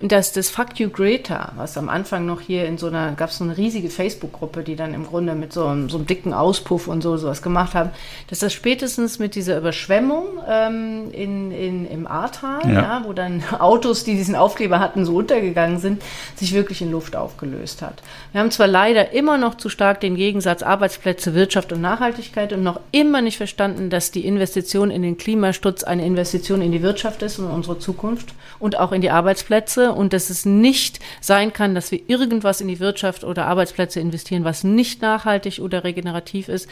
dass 0.00 0.32
das 0.32 0.50
Fuck 0.50 0.80
You 0.80 0.90
Greta, 0.90 1.52
was 1.56 1.78
am 1.78 1.88
Anfang 1.88 2.26
noch 2.26 2.40
hier 2.40 2.66
in 2.66 2.76
so 2.76 2.88
einer, 2.88 3.12
gab 3.12 3.30
es 3.30 3.38
so 3.38 3.44
eine 3.44 3.56
riesige 3.56 3.88
Facebook-Gruppe, 3.88 4.64
die 4.64 4.76
dann 4.76 4.94
im 4.94 5.06
Grunde 5.06 5.34
mit 5.34 5.52
so, 5.52 5.62
so 5.88 5.98
einem 5.98 6.06
dicken 6.06 6.34
Auspuff 6.34 6.88
und 6.88 7.02
so 7.02 7.16
sowas 7.16 7.40
gemacht 7.40 7.74
haben, 7.74 7.90
dass 8.28 8.40
das 8.40 8.52
spätestens 8.52 9.18
mit 9.18 9.34
dieser 9.34 9.56
Überschwemmung 9.56 10.31
ähm, 10.48 11.10
in, 11.12 11.50
in, 11.50 11.86
im 11.86 12.06
Ahrtal, 12.06 12.60
ja. 12.64 12.72
ja. 12.72 13.02
wo 13.04 13.12
dann 13.12 13.42
Autos, 13.58 14.04
die 14.04 14.14
diesen 14.14 14.34
Aufkleber 14.34 14.80
hatten, 14.80 15.04
so 15.04 15.16
untergegangen 15.16 15.78
sind, 15.78 16.02
sich 16.36 16.52
wirklich 16.52 16.82
in 16.82 16.90
Luft 16.90 17.16
aufgelöst 17.16 17.82
hat. 17.82 18.02
Wir 18.32 18.40
haben 18.40 18.50
zwar 18.50 18.66
leider 18.66 19.12
immer 19.12 19.38
noch 19.38 19.56
zu 19.56 19.68
stark 19.68 20.00
den 20.00 20.16
Gegensatz 20.16 20.62
Arbeitsplätze, 20.62 21.34
Wirtschaft 21.34 21.72
und 21.72 21.80
Nachhaltigkeit 21.80 22.52
und 22.52 22.62
noch 22.62 22.80
immer 22.90 23.22
nicht 23.22 23.36
verstanden, 23.36 23.90
dass 23.90 24.10
die 24.10 24.26
Investition 24.26 24.90
in 24.90 25.02
den 25.02 25.16
Klimaschutz 25.16 25.84
eine 25.84 26.04
Investition 26.04 26.62
in 26.62 26.72
die 26.72 26.82
Wirtschaft 26.82 27.22
ist 27.22 27.38
und 27.38 27.46
in 27.46 27.52
unsere 27.52 27.78
Zukunft 27.78 28.34
und 28.58 28.78
auch 28.78 28.92
in 28.92 29.00
die 29.00 29.10
Arbeitsplätze 29.10 29.92
und 29.92 30.12
dass 30.12 30.30
es 30.30 30.44
nicht 30.44 31.00
sein 31.20 31.52
kann, 31.52 31.74
dass 31.74 31.90
wir 31.90 32.00
irgendwas 32.06 32.60
in 32.60 32.68
die 32.68 32.80
Wirtschaft 32.80 33.24
oder 33.24 33.46
Arbeitsplätze 33.46 34.00
investieren, 34.00 34.44
was 34.44 34.64
nicht 34.64 35.02
nachhaltig 35.02 35.60
oder 35.60 35.84
regenerativ 35.84 36.48
ist. 36.48 36.68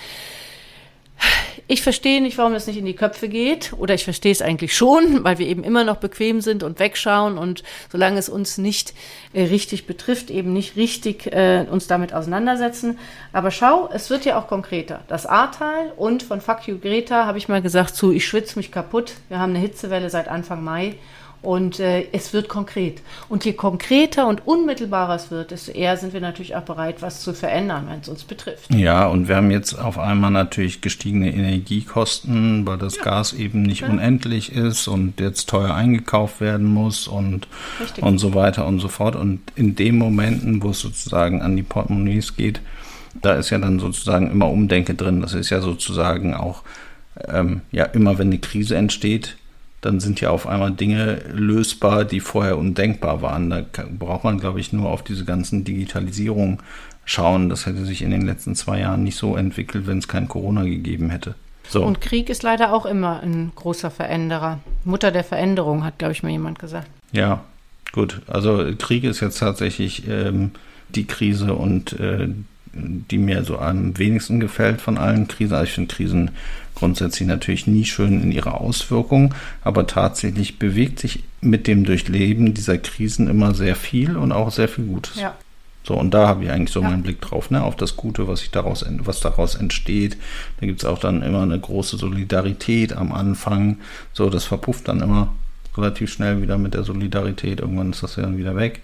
Ich 1.73 1.83
verstehe 1.83 2.21
nicht, 2.21 2.37
warum 2.37 2.53
das 2.53 2.67
nicht 2.67 2.79
in 2.79 2.85
die 2.85 2.97
Köpfe 2.97 3.29
geht. 3.29 3.75
Oder 3.75 3.95
ich 3.95 4.03
verstehe 4.03 4.33
es 4.33 4.43
eigentlich 4.43 4.77
schon, 4.77 5.23
weil 5.23 5.39
wir 5.39 5.47
eben 5.47 5.63
immer 5.63 5.85
noch 5.85 5.99
bequem 5.99 6.41
sind 6.41 6.65
und 6.65 6.81
wegschauen 6.81 7.39
und 7.39 7.63
solange 7.93 8.19
es 8.19 8.29
uns 8.29 8.59
nicht 8.59 8.93
äh, 9.35 9.45
richtig 9.45 9.87
betrifft, 9.87 10.31
eben 10.31 10.53
nicht 10.53 10.75
richtig 10.75 11.33
äh, 11.33 11.65
uns 11.71 11.87
damit 11.87 12.13
auseinandersetzen. 12.13 12.99
Aber 13.33 13.53
schau, 13.53 13.89
es 13.93 14.11
wird 14.11 14.25
ja 14.25 14.37
auch 14.37 14.49
konkreter. 14.49 15.05
Das 15.07 15.27
Ahrtal 15.27 15.93
und 15.97 16.25
von 16.25 16.41
Fuck 16.41 16.67
You 16.67 16.77
Greta 16.77 17.25
habe 17.25 17.39
ich 17.39 17.49
mal 17.49 17.63
gesagt 17.63 17.95
zu, 17.95 18.11
ich 18.11 18.27
schwitze 18.27 18.59
mich 18.59 18.73
kaputt. 18.73 19.13
Wir 19.29 19.39
haben 19.39 19.51
eine 19.51 19.61
Hitzewelle 19.61 20.11
seit 20.11 20.27
Anfang 20.27 20.65
Mai 20.65 20.97
und 21.43 21.81
äh, 21.81 22.07
es 22.13 22.33
wird 22.33 22.49
konkret. 22.49 23.01
Und 23.29 23.45
je 23.45 23.55
konkreter 23.55 24.29
und 24.29 24.47
unmittelbarer 24.47 25.15
es 25.15 25.31
wird, 25.31 25.51
desto 25.51 25.73
eher 25.73 25.97
sind 25.97 26.13
wir 26.13 26.21
natürlich 26.21 26.55
auch 26.55 26.63
bereit, 26.63 27.01
was 27.01 27.23
zu 27.23 27.33
verändern, 27.33 27.87
wenn 27.89 28.01
es 28.01 28.09
uns 28.09 28.25
betrifft. 28.25 28.73
Ja, 28.75 29.07
und 29.07 29.29
wir 29.29 29.37
haben 29.37 29.51
jetzt 29.51 29.75
auf 29.75 29.99
einmal 29.99 30.31
natürlich 30.31 30.83
gestiegene 30.83 31.33
Energiekosten, 31.33 32.67
weil 32.67 32.77
das 32.77 32.97
ja. 32.97 33.05
Gas 33.05 33.33
eben 33.33 33.63
nicht 33.63 33.81
ja. 33.81 33.89
unendlich 33.89 34.53
ist 34.53 34.87
und 34.87 35.19
jetzt 35.19 35.49
teuer 35.49 35.75
eingekauft 35.75 36.41
werden 36.41 36.67
muss 36.67 37.09
und, 37.09 37.49
und 38.01 38.19
so 38.19 38.35
weiter 38.35 38.67
und 38.67 38.81
so 38.81 38.89
fort. 38.89 39.17
Und 39.17 39.41
in 39.55 39.75
den 39.77 39.97
Momenten, 39.97 40.63
wo 40.63 40.71
es 40.71 40.81
sozusagen 40.81 41.41
an 41.41 41.57
die 41.57 41.63
Portemonnaies 41.63 42.37
geht, 42.37 42.61
da 43.23 43.35
ist 43.35 43.51
ja 43.51 43.59
dann 43.59 43.81
sozusagen 43.81 44.31
immer 44.31 44.51
Umdenke 44.51 44.95
drin. 44.95 45.21
Das 45.23 45.33
ist 45.33 45.51
ja 45.51 45.61
sozusagen 45.61 46.35
auch, 46.35 46.63
ähm, 47.29 47.63
ja, 47.73 47.85
immer 47.85 48.19
wenn 48.19 48.29
eine 48.29 48.39
Krise 48.39 48.77
entsteht, 48.77 49.37
dann 49.81 50.01
sind 50.01 50.21
ja 50.21 50.31
auf 50.31 50.47
einmal 50.47 50.73
Dinge 50.73 51.23
lösbar, 51.33 52.05
die 52.05 52.21
vorher 52.21 52.59
undenkbar 52.59 53.23
waren. 53.23 53.51
Da 53.51 53.65
braucht 53.99 54.25
man, 54.25 54.39
glaube 54.39 54.61
ich, 54.61 54.73
nur 54.73 54.91
auf 54.91 55.03
diese 55.03 55.25
ganzen 55.25 55.65
Digitalisierung 55.65 56.63
schauen. 57.05 57.49
Das 57.49 57.67
hätte 57.67 57.85
sich 57.85 58.03
in 58.03 58.11
den 58.11 58.23
letzten 58.23 58.55
zwei 58.55 58.81
Jahren 58.81 59.03
nicht 59.03 59.17
so 59.17 59.37
entwickelt, 59.37 59.87
wenn 59.87 59.99
es 59.99 60.09
kein 60.09 60.29
Corona 60.29 60.65
gegeben 60.65 61.11
hätte. 61.11 61.35
So. 61.69 61.85
Und 61.85 62.01
Krieg 62.01 62.29
ist 62.29 62.43
leider 62.43 62.73
auch 62.73 62.85
immer 62.85 63.21
ein 63.21 63.53
großer 63.55 63.91
Veränderer. 63.91 64.59
Mutter 64.85 65.13
der 65.13 65.25
Veränderung, 65.25 65.85
hat, 65.85 65.99
glaube 65.99 66.13
ich, 66.13 66.23
mal 66.23 66.31
jemand 66.31 66.59
gesagt. 66.59 66.89
Ja, 67.13 67.45
gut. 67.93 68.21
Also 68.27 68.73
Krieg 68.77 69.05
ist 69.05 69.21
jetzt 69.21 69.39
tatsächlich 69.39 70.07
ähm, 70.09 70.51
die 70.89 71.07
Krise 71.07 71.55
und 71.55 71.93
äh, 72.01 72.29
die 72.73 73.19
mir 73.19 73.45
so 73.45 73.59
am 73.59 73.99
wenigsten 73.99 74.41
gefällt 74.41 74.81
von 74.81 74.99
allen 74.99 75.29
Krisen. 75.29 75.55
Also 75.55 75.65
ich 75.65 75.73
finde 75.73 75.95
Krisen 75.95 76.31
grundsätzlich 76.75 77.29
natürlich 77.29 77.67
nie 77.67 77.85
schön 77.85 78.23
in 78.23 78.33
ihrer 78.33 78.61
Auswirkung, 78.61 79.35
aber 79.63 79.87
tatsächlich 79.87 80.59
bewegt 80.59 80.99
sich 80.99 81.25
mit 81.41 81.67
dem 81.67 81.85
Durchleben 81.85 82.55
dieser 82.55 82.79
Krisen 82.79 83.29
immer 83.29 83.55
sehr 83.55 83.77
viel 83.77 84.17
und 84.17 84.33
auch 84.33 84.51
sehr 84.51 84.69
viel 84.69 84.85
Gutes. 84.85 85.21
Ja. 85.21 85.37
So, 85.83 85.95
und 85.95 86.13
da 86.13 86.29
habe 86.29 86.45
ich 86.45 86.51
eigentlich 86.51 86.73
so 86.73 86.83
ja. 86.83 86.91
meinen 86.91 87.03
Blick 87.03 87.21
drauf, 87.21 87.51
ne, 87.51 87.63
auf 87.63 87.75
das 87.75 87.97
Gute, 87.97 88.29
was 88.29 88.41
sich 88.41 88.51
daraus, 88.51 88.85
was 88.99 89.21
daraus 89.21 89.55
entsteht. 89.55 90.17
Da 90.61 90.67
gibt 90.67 90.81
es 90.81 90.85
auch 90.85 90.99
dann 90.99 91.23
immer 91.23 91.43
eine 91.43 91.59
große 91.59 91.97
Solidarität 91.97 92.93
am 92.93 93.13
Anfang. 93.13 93.79
So, 94.13 94.29
das 94.29 94.45
verpufft 94.45 94.89
dann 94.89 95.01
immer 95.01 95.33
relativ 95.77 96.13
schnell 96.13 96.43
wieder 96.43 96.59
mit 96.59 96.75
der 96.75 96.83
Solidarität. 96.83 97.61
Irgendwann 97.61 97.91
ist 97.91 98.03
das 98.03 98.17
ja 98.17 98.23
dann 98.23 98.39
wieder 98.39 98.57
weg. 98.57 98.81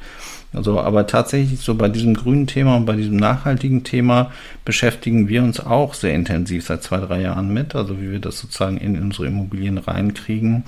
Also, 0.53 0.81
aber 0.81 1.07
tatsächlich 1.07 1.61
so 1.61 1.75
bei 1.75 1.88
diesem 1.88 2.14
grünen 2.14 2.46
Thema 2.46 2.77
und 2.77 2.87
bei 2.87 2.96
diesem 2.96 3.16
nachhaltigen 3.16 3.85
Thema 3.85 4.31
beschäftigen 4.64 5.29
wir 5.29 5.42
uns 5.42 5.61
auch 5.61 5.94
sehr 5.94 6.14
intensiv 6.14 6.66
seit 6.66 6.83
zwei, 6.83 6.99
drei 6.99 7.20
Jahren 7.20 7.53
mit. 7.53 7.75
Also 7.75 8.01
wie 8.01 8.11
wir 8.11 8.20
das 8.20 8.38
sozusagen 8.38 8.79
in 8.79 9.01
unsere 9.01 9.27
Immobilien 9.27 9.79
reinkriegen. 9.79 10.64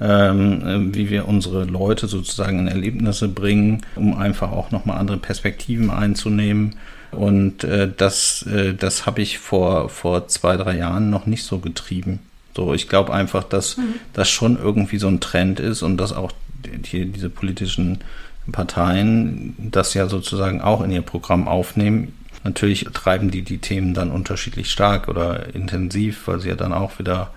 Ähm, 0.00 0.94
wie 0.94 1.10
wir 1.10 1.26
unsere 1.26 1.64
Leute 1.64 2.06
sozusagen 2.06 2.60
in 2.60 2.68
Erlebnisse 2.68 3.26
bringen, 3.26 3.82
um 3.96 4.16
einfach 4.16 4.52
auch 4.52 4.70
nochmal 4.70 4.98
andere 4.98 5.16
Perspektiven 5.16 5.90
einzunehmen. 5.90 6.76
Und 7.10 7.64
äh, 7.64 7.90
das, 7.96 8.42
äh, 8.42 8.74
das 8.74 9.06
habe 9.06 9.22
ich 9.22 9.38
vor, 9.38 9.88
vor 9.88 10.28
zwei, 10.28 10.56
drei 10.56 10.76
Jahren 10.76 11.10
noch 11.10 11.26
nicht 11.26 11.44
so 11.44 11.58
getrieben. 11.58 12.20
So, 12.56 12.74
ich 12.74 12.88
glaube 12.88 13.12
einfach, 13.12 13.44
dass 13.44 13.76
mhm. 13.76 13.94
das 14.12 14.28
schon 14.28 14.58
irgendwie 14.58 14.98
so 14.98 15.08
ein 15.08 15.20
Trend 15.20 15.60
ist 15.60 15.82
und 15.82 15.96
dass 15.96 16.12
auch 16.12 16.32
hier 16.84 17.06
diese 17.06 17.30
politischen 17.30 17.98
Parteien 18.50 19.54
das 19.58 19.94
ja 19.94 20.08
sozusagen 20.08 20.60
auch 20.60 20.82
in 20.82 20.90
ihr 20.90 21.02
Programm 21.02 21.48
aufnehmen. 21.48 22.14
Natürlich 22.44 22.84
treiben 22.92 23.30
die 23.30 23.42
die 23.42 23.58
Themen 23.58 23.94
dann 23.94 24.10
unterschiedlich 24.10 24.70
stark 24.70 25.08
oder 25.08 25.54
intensiv, 25.54 26.26
weil 26.26 26.40
sie 26.40 26.48
ja 26.48 26.54
dann 26.54 26.72
auch 26.72 26.98
wieder 26.98 27.30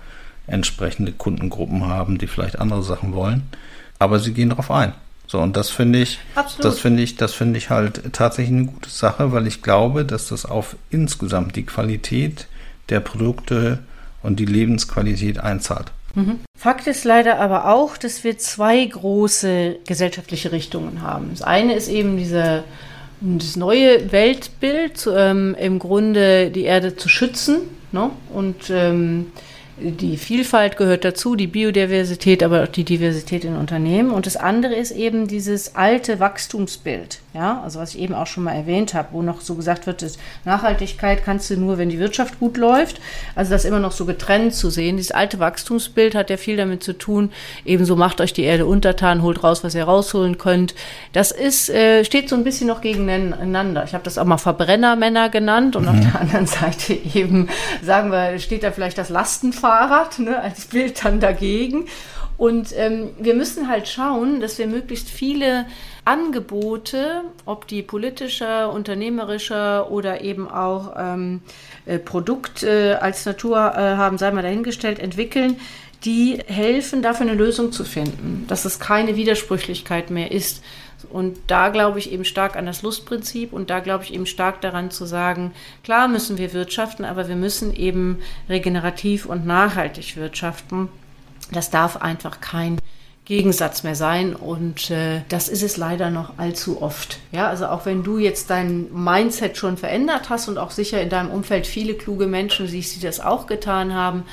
entsprechende 0.46 1.12
Kundengruppen 1.12 1.86
haben, 1.86 2.18
die 2.18 2.26
vielleicht 2.26 2.58
andere 2.58 2.82
Sachen 2.82 3.14
wollen. 3.14 3.42
Aber 3.98 4.18
sie 4.18 4.32
gehen 4.32 4.50
darauf 4.50 4.70
ein. 4.70 4.92
So, 5.26 5.40
und 5.40 5.56
das 5.56 5.70
finde 5.70 6.00
ich, 6.00 6.18
Absolut. 6.34 6.64
das 6.64 6.78
finde 6.80 7.02
ich, 7.02 7.16
das 7.16 7.32
finde 7.32 7.58
ich 7.58 7.70
halt 7.70 8.12
tatsächlich 8.12 8.54
eine 8.54 8.66
gute 8.66 8.90
Sache, 8.90 9.32
weil 9.32 9.46
ich 9.46 9.62
glaube, 9.62 10.04
dass 10.04 10.28
das 10.28 10.44
auf 10.44 10.76
insgesamt 10.90 11.56
die 11.56 11.64
Qualität 11.64 12.48
der 12.88 13.00
Produkte 13.00 13.78
und 14.22 14.40
die 14.40 14.46
Lebensqualität 14.46 15.38
einzahlt. 15.38 15.92
Mhm. 16.14 16.40
Fakt 16.56 16.86
ist 16.86 17.04
leider 17.04 17.38
aber 17.40 17.68
auch, 17.68 17.96
dass 17.96 18.24
wir 18.24 18.38
zwei 18.38 18.84
große 18.84 19.76
gesellschaftliche 19.86 20.52
Richtungen 20.52 21.02
haben. 21.02 21.30
Das 21.30 21.42
eine 21.42 21.74
ist 21.74 21.88
eben 21.88 22.16
diese, 22.16 22.64
das 23.20 23.56
neue 23.56 24.12
Weltbild, 24.12 25.08
ähm, 25.14 25.56
im 25.58 25.78
Grunde 25.78 26.50
die 26.50 26.64
Erde 26.64 26.96
zu 26.96 27.08
schützen 27.08 27.62
ne? 27.92 28.10
und 28.32 28.70
ähm, 28.70 29.32
die 29.78 30.18
Vielfalt 30.18 30.76
gehört 30.76 31.04
dazu, 31.04 31.34
die 31.34 31.46
Biodiversität, 31.46 32.42
aber 32.42 32.62
auch 32.62 32.68
die 32.68 32.84
Diversität 32.84 33.44
in 33.44 33.56
Unternehmen. 33.56 34.10
Und 34.10 34.26
das 34.26 34.36
andere 34.36 34.74
ist 34.74 34.90
eben 34.92 35.26
dieses 35.26 35.74
alte 35.74 36.20
Wachstumsbild. 36.20 37.21
Ja, 37.34 37.62
also 37.64 37.80
was 37.80 37.94
ich 37.94 38.00
eben 38.00 38.12
auch 38.14 38.26
schon 38.26 38.44
mal 38.44 38.52
erwähnt 38.52 38.92
habe, 38.92 39.08
wo 39.12 39.22
noch 39.22 39.40
so 39.40 39.54
gesagt 39.54 39.86
wird, 39.86 40.02
dass 40.02 40.18
Nachhaltigkeit 40.44 41.24
kannst 41.24 41.48
du 41.48 41.56
nur, 41.56 41.78
wenn 41.78 41.88
die 41.88 41.98
Wirtschaft 41.98 42.38
gut 42.38 42.58
läuft. 42.58 43.00
Also 43.34 43.52
das 43.52 43.64
immer 43.64 43.78
noch 43.78 43.92
so 43.92 44.04
getrennt 44.04 44.54
zu 44.54 44.68
sehen. 44.68 44.98
Dieses 44.98 45.12
alte 45.12 45.38
Wachstumsbild 45.38 46.14
hat 46.14 46.28
ja 46.28 46.36
viel 46.36 46.58
damit 46.58 46.82
zu 46.82 46.92
tun, 46.92 47.32
ebenso 47.64 47.96
macht 47.96 48.20
euch 48.20 48.34
die 48.34 48.42
Erde 48.42 48.66
untertan, 48.66 49.22
holt 49.22 49.42
raus, 49.42 49.64
was 49.64 49.74
ihr 49.74 49.84
rausholen 49.84 50.36
könnt. 50.36 50.74
Das 51.14 51.30
ist, 51.30 51.70
äh, 51.70 52.04
steht 52.04 52.28
so 52.28 52.36
ein 52.36 52.44
bisschen 52.44 52.66
noch 52.66 52.82
gegeneinander. 52.82 53.84
Ich 53.84 53.94
habe 53.94 54.04
das 54.04 54.18
auch 54.18 54.26
mal 54.26 54.36
Verbrennermänner 54.36 55.30
genannt 55.30 55.74
und 55.74 55.84
mhm. 55.84 55.88
auf 55.88 56.00
der 56.00 56.20
anderen 56.20 56.46
Seite 56.46 56.92
eben, 57.14 57.48
sagen 57.82 58.12
wir, 58.12 58.38
steht 58.40 58.62
da 58.62 58.72
vielleicht 58.72 58.98
das 58.98 59.08
Lastenfahrrad 59.08 60.18
ne, 60.18 60.38
als 60.38 60.66
Bild 60.66 61.02
dann 61.02 61.18
dagegen. 61.18 61.86
Und 62.42 62.74
ähm, 62.76 63.10
wir 63.20 63.34
müssen 63.34 63.68
halt 63.68 63.86
schauen, 63.86 64.40
dass 64.40 64.58
wir 64.58 64.66
möglichst 64.66 65.08
viele 65.08 65.64
Angebote, 66.04 67.22
ob 67.46 67.68
die 67.68 67.82
politischer, 67.82 68.72
unternehmerischer 68.72 69.92
oder 69.92 70.22
eben 70.22 70.48
auch 70.50 70.92
ähm, 70.98 71.42
äh, 71.86 72.00
Produkt 72.00 72.64
äh, 72.64 72.94
als 72.94 73.24
Natur 73.26 73.58
äh, 73.58 73.94
haben, 73.94 74.18
sei 74.18 74.32
mal 74.32 74.42
dahingestellt, 74.42 74.98
entwickeln, 74.98 75.54
die 76.04 76.40
helfen, 76.44 77.00
dafür 77.00 77.28
eine 77.28 77.36
Lösung 77.36 77.70
zu 77.70 77.84
finden, 77.84 78.44
dass 78.48 78.64
es 78.64 78.80
keine 78.80 79.14
Widersprüchlichkeit 79.14 80.10
mehr 80.10 80.32
ist, 80.32 80.64
Und 81.12 81.38
da 81.46 81.68
glaube 81.68 82.00
ich 82.00 82.10
eben 82.10 82.24
stark 82.24 82.56
an 82.56 82.66
das 82.66 82.82
Lustprinzip 82.82 83.52
und 83.52 83.70
da 83.70 83.78
glaube 83.78 84.02
ich 84.02 84.14
eben 84.14 84.26
stark 84.26 84.60
daran 84.62 84.90
zu 84.90 85.04
sagen, 85.04 85.52
klar 85.84 86.08
müssen 86.08 86.38
wir 86.38 86.52
wirtschaften, 86.52 87.04
aber 87.04 87.28
wir 87.28 87.36
müssen 87.36 87.72
eben 87.72 88.18
regenerativ 88.48 89.26
und 89.26 89.46
nachhaltig 89.46 90.16
wirtschaften. 90.16 90.88
Das 91.52 91.70
darf 91.70 91.96
einfach 91.96 92.40
kein 92.40 92.78
Gegensatz 93.24 93.84
mehr 93.84 93.94
sein 93.94 94.34
und 94.34 94.90
äh, 94.90 95.20
das 95.28 95.48
ist 95.48 95.62
es 95.62 95.76
leider 95.76 96.10
noch 96.10 96.38
allzu 96.38 96.82
oft. 96.82 97.18
Ja, 97.30 97.48
also 97.48 97.66
auch 97.66 97.86
wenn 97.86 98.02
du 98.02 98.18
jetzt 98.18 98.50
dein 98.50 98.92
Mindset 98.92 99.56
schon 99.56 99.76
verändert 99.76 100.28
hast 100.28 100.48
und 100.48 100.58
auch 100.58 100.72
sicher 100.72 101.00
in 101.00 101.08
deinem 101.08 101.30
Umfeld 101.30 101.66
viele 101.66 101.94
kluge 101.94 102.26
Menschen 102.26 102.66
siehst, 102.66 102.96
die 102.96 103.00
das 103.00 103.20
auch 103.20 103.46
getan 103.46 103.94
haben, 103.94 104.24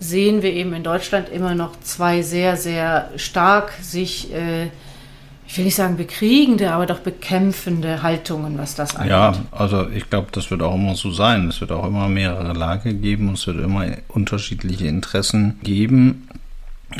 sehen 0.00 0.42
wir 0.42 0.52
eben 0.52 0.72
in 0.72 0.82
Deutschland 0.82 1.28
immer 1.28 1.54
noch 1.54 1.78
zwei 1.80 2.22
sehr, 2.22 2.56
sehr 2.56 3.10
stark 3.16 3.72
sich 3.82 4.32
äh, 4.32 4.68
ich 5.46 5.58
will 5.58 5.66
nicht 5.66 5.74
sagen 5.74 5.96
bekriegende, 5.96 6.72
aber 6.72 6.86
doch 6.86 7.00
bekämpfende 7.00 8.02
Haltungen, 8.02 8.56
was 8.58 8.74
das 8.74 8.96
angeht. 8.96 9.10
Ja, 9.10 9.34
also 9.50 9.88
ich 9.88 10.08
glaube, 10.08 10.28
das 10.32 10.50
wird 10.50 10.62
auch 10.62 10.74
immer 10.74 10.96
so 10.96 11.10
sein. 11.10 11.48
Es 11.48 11.60
wird 11.60 11.70
auch 11.70 11.86
immer 11.86 12.08
mehrere 12.08 12.54
Lager 12.54 12.92
geben 12.92 13.28
und 13.28 13.34
es 13.34 13.46
wird 13.46 13.60
immer 13.60 13.86
unterschiedliche 14.08 14.86
Interessen 14.86 15.60
geben. 15.62 16.28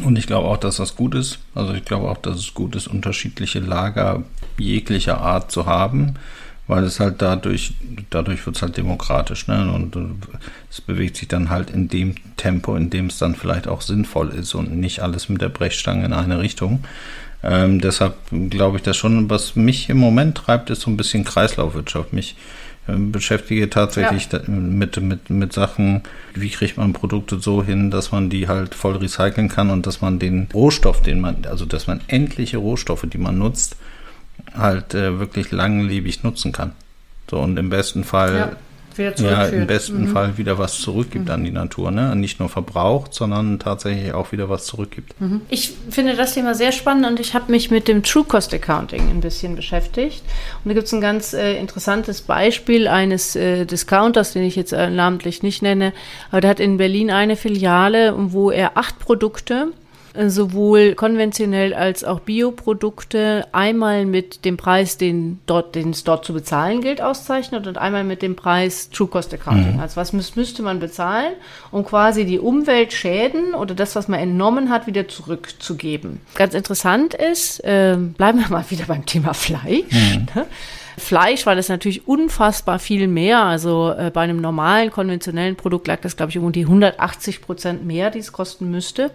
Und 0.02 0.18
ich 0.18 0.26
glaube 0.26 0.48
auch, 0.48 0.56
dass 0.56 0.76
das 0.76 0.96
gut 0.96 1.14
ist. 1.14 1.38
Also 1.54 1.72
ich 1.74 1.84
glaube 1.84 2.08
auch, 2.08 2.18
dass 2.18 2.38
es 2.38 2.54
gut 2.54 2.74
ist, 2.74 2.88
unterschiedliche 2.88 3.60
Lager 3.60 4.22
jeglicher 4.58 5.20
Art 5.20 5.52
zu 5.52 5.66
haben, 5.66 6.14
weil 6.66 6.84
es 6.84 6.98
halt 6.98 7.22
dadurch, 7.22 7.74
dadurch 8.10 8.44
wird 8.46 8.56
es 8.56 8.62
halt 8.62 8.76
demokratisch, 8.76 9.46
ne? 9.46 9.70
Und 9.72 9.96
es 10.70 10.80
bewegt 10.80 11.16
sich 11.16 11.28
dann 11.28 11.50
halt 11.50 11.70
in 11.70 11.88
dem 11.88 12.14
Tempo, 12.36 12.74
in 12.74 12.90
dem 12.90 13.06
es 13.06 13.18
dann 13.18 13.34
vielleicht 13.34 13.68
auch 13.68 13.82
sinnvoll 13.82 14.30
ist 14.30 14.54
und 14.54 14.72
nicht 14.76 15.00
alles 15.00 15.28
mit 15.28 15.40
der 15.40 15.50
Brechstange 15.50 16.04
in 16.04 16.12
eine 16.12 16.40
Richtung. 16.40 16.84
Ähm, 17.42 17.80
deshalb 17.80 18.14
glaube 18.48 18.78
ich, 18.78 18.82
dass 18.82 18.96
schon, 18.96 19.28
was 19.28 19.54
mich 19.54 19.90
im 19.90 19.98
Moment 19.98 20.36
treibt, 20.36 20.70
ist 20.70 20.80
so 20.80 20.90
ein 20.90 20.96
bisschen 20.96 21.24
Kreislaufwirtschaft. 21.24 22.14
Mich 22.14 22.36
beschäftige 22.86 23.70
tatsächlich 23.70 24.28
ja. 24.30 24.40
mit, 24.46 25.00
mit, 25.00 25.30
mit 25.30 25.52
Sachen, 25.52 26.02
wie 26.34 26.50
kriegt 26.50 26.76
man 26.76 26.92
Produkte 26.92 27.38
so 27.38 27.62
hin, 27.62 27.90
dass 27.90 28.12
man 28.12 28.28
die 28.30 28.48
halt 28.48 28.74
voll 28.74 28.96
recyceln 28.96 29.48
kann 29.48 29.70
und 29.70 29.86
dass 29.86 30.00
man 30.00 30.18
den 30.18 30.48
Rohstoff, 30.52 31.00
den 31.00 31.20
man, 31.20 31.46
also 31.46 31.64
dass 31.64 31.86
man 31.86 32.00
endliche 32.08 32.58
Rohstoffe, 32.58 33.06
die 33.10 33.18
man 33.18 33.38
nutzt, 33.38 33.76
halt 34.54 34.94
äh, 34.94 35.18
wirklich 35.18 35.50
langlebig 35.50 36.22
nutzen 36.24 36.52
kann. 36.52 36.72
So 37.30 37.38
und 37.38 37.58
im 37.58 37.70
besten 37.70 38.04
Fall 38.04 38.34
ja 38.34 38.56
ja, 38.96 39.46
im 39.46 39.66
besten 39.66 40.02
mhm. 40.02 40.12
Fall 40.12 40.38
wieder 40.38 40.58
was 40.58 40.78
zurückgibt 40.78 41.26
mhm. 41.26 41.30
an 41.30 41.44
die 41.44 41.50
Natur. 41.50 41.90
Ne? 41.90 42.14
Nicht 42.16 42.40
nur 42.40 42.48
verbraucht, 42.48 43.14
sondern 43.14 43.58
tatsächlich 43.58 44.12
auch 44.12 44.32
wieder 44.32 44.48
was 44.48 44.66
zurückgibt. 44.66 45.20
Mhm. 45.20 45.42
Ich 45.48 45.74
finde 45.90 46.16
das 46.16 46.34
Thema 46.34 46.54
sehr 46.54 46.72
spannend 46.72 47.06
und 47.06 47.20
ich 47.20 47.34
habe 47.34 47.50
mich 47.50 47.70
mit 47.70 47.88
dem 47.88 48.02
True 48.02 48.24
Cost 48.24 48.52
Accounting 48.54 49.10
ein 49.10 49.20
bisschen 49.20 49.56
beschäftigt. 49.56 50.22
Und 50.64 50.68
da 50.68 50.74
gibt 50.74 50.86
es 50.86 50.92
ein 50.92 51.00
ganz 51.00 51.32
äh, 51.32 51.58
interessantes 51.58 52.22
Beispiel 52.22 52.88
eines 52.88 53.36
äh, 53.36 53.64
Discounters, 53.64 54.32
den 54.32 54.44
ich 54.44 54.56
jetzt 54.56 54.72
äh, 54.72 54.90
namentlich 54.90 55.42
nicht 55.42 55.62
nenne, 55.62 55.92
aber 56.30 56.40
der 56.40 56.50
hat 56.50 56.60
in 56.60 56.76
Berlin 56.76 57.10
eine 57.10 57.36
Filiale, 57.36 58.14
wo 58.16 58.50
er 58.50 58.76
acht 58.76 58.98
Produkte 58.98 59.68
sowohl 60.28 60.94
konventionell 60.94 61.74
als 61.74 62.04
auch 62.04 62.20
Bioprodukte 62.20 63.46
einmal 63.52 64.06
mit 64.06 64.44
dem 64.44 64.56
Preis, 64.56 64.96
den, 64.96 65.40
dort, 65.46 65.74
den 65.74 65.90
es 65.90 66.04
dort 66.04 66.24
zu 66.24 66.32
bezahlen 66.32 66.80
gilt, 66.80 67.00
auszeichnet 67.00 67.66
und 67.66 67.78
einmal 67.78 68.04
mit 68.04 68.22
dem 68.22 68.36
Preis 68.36 68.90
True 68.90 69.08
Cost 69.08 69.34
Accounting. 69.34 69.74
Mhm. 69.74 69.80
Also 69.80 69.96
was 69.96 70.12
müß, 70.12 70.36
müsste 70.36 70.62
man 70.62 70.78
bezahlen, 70.78 71.32
um 71.72 71.84
quasi 71.84 72.24
die 72.24 72.38
Umweltschäden 72.38 73.54
oder 73.54 73.74
das, 73.74 73.96
was 73.96 74.06
man 74.06 74.20
entnommen 74.20 74.70
hat, 74.70 74.86
wieder 74.86 75.08
zurückzugeben. 75.08 76.20
Ganz 76.34 76.54
interessant 76.54 77.14
ist, 77.14 77.60
äh, 77.64 77.96
bleiben 77.96 78.38
wir 78.38 78.48
mal 78.48 78.64
wieder 78.68 78.84
beim 78.86 79.06
Thema 79.06 79.34
Fleisch. 79.34 79.84
Mhm. 79.90 80.26
Ne? 80.34 80.46
Fleisch 80.96 81.46
war 81.46 81.54
das 81.54 81.68
natürlich 81.68 82.06
unfassbar 82.06 82.78
viel 82.78 83.08
mehr. 83.08 83.42
Also 83.42 83.92
äh, 83.96 84.10
bei 84.12 84.22
einem 84.22 84.40
normalen, 84.40 84.90
konventionellen 84.90 85.56
Produkt 85.56 85.86
lag 85.86 86.00
das, 86.00 86.16
glaube 86.16 86.30
ich, 86.30 86.38
um 86.38 86.52
die 86.52 86.62
180 86.62 87.42
Prozent 87.42 87.84
mehr, 87.84 88.10
die 88.10 88.20
es 88.20 88.32
kosten 88.32 88.70
müsste. 88.70 89.10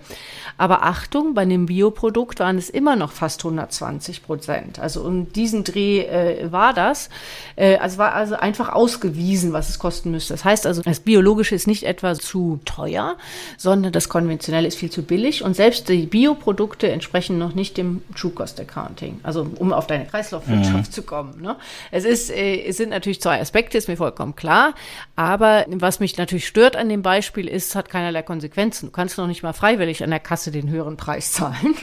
Aber 0.58 0.84
Achtung, 0.84 1.34
bei 1.34 1.44
einem 1.44 1.68
Bioprodukt 1.68 2.40
waren 2.40 2.58
es 2.58 2.70
immer 2.70 2.96
noch 2.96 3.12
fast 3.12 3.46
120 3.46 4.24
Prozent. 4.24 4.80
Also 4.80 5.02
um 5.02 5.32
diesen 5.32 5.64
Dreh 5.64 6.02
äh, 6.02 6.52
war 6.52 6.74
das. 6.74 7.10
Äh, 7.56 7.78
also 7.78 7.98
war 7.98 8.14
also 8.14 8.36
einfach 8.36 8.70
ausgewiesen, 8.70 9.54
was 9.54 9.70
es 9.70 9.80
kosten 9.80 10.12
müsste. 10.12 10.34
Das 10.34 10.44
heißt 10.44 10.68
also, 10.68 10.82
das 10.82 11.00
Biologische 11.00 11.56
ist 11.56 11.68
nicht 11.68 11.84
etwa 11.84 12.16
zu 12.16 12.60
teuer, 12.66 13.16
sondern 13.58 13.94
das 13.94 14.10
Konventionelle 14.10 14.68
ist 14.68 14.76
viel 14.76 14.92
zu 14.92 15.04
billig. 15.04 15.44
Und 15.44 15.56
selbst 15.56 15.88
die 15.88 16.06
Bioprodukte 16.06 16.90
entsprechen 16.90 17.38
noch 17.38 17.56
nicht 17.56 17.78
dem 17.78 18.02
True 18.16 18.32
Cost 18.32 18.60
Accounting. 18.60 19.20
Also 19.24 19.48
um 19.58 19.72
auf 19.72 19.88
deine 19.88 20.06
Kreislaufwirtschaft 20.06 20.90
mhm. 20.90 20.92
zu 20.92 21.04
kommen. 21.04 21.42
Ne? 21.42 21.56
Es, 21.92 22.06
ist, 22.06 22.32
äh, 22.32 22.64
es 22.64 22.78
sind 22.78 22.90
natürlich 22.90 23.22
zwei 23.22 23.40
Aspekte, 23.40 23.78
ist 23.78 23.88
mir 23.88 23.98
vollkommen 23.98 24.36
klar. 24.36 24.76
Aber 25.16 25.66
was 25.70 26.00
mich 26.00 26.18
natürlich 26.18 26.48
stört 26.48 26.76
an 26.76 26.90
dem 26.90 27.02
Beispiel 27.02 27.48
ist, 27.48 27.70
es 27.70 27.76
hat 27.76 27.90
keinerlei 27.90 28.22
Konsequenzen. 28.22 28.88
Du 28.88 28.92
kannst 28.92 29.18
noch 29.18 29.28
nicht 29.28 29.44
mal 29.44 29.54
freiwillig 29.54 30.04
an 30.04 30.10
der 30.10 30.20
Kasse 30.20 30.52
den 30.52 30.70
höheren 30.70 30.98
Preis 30.98 31.32
zahlen. 31.34 31.76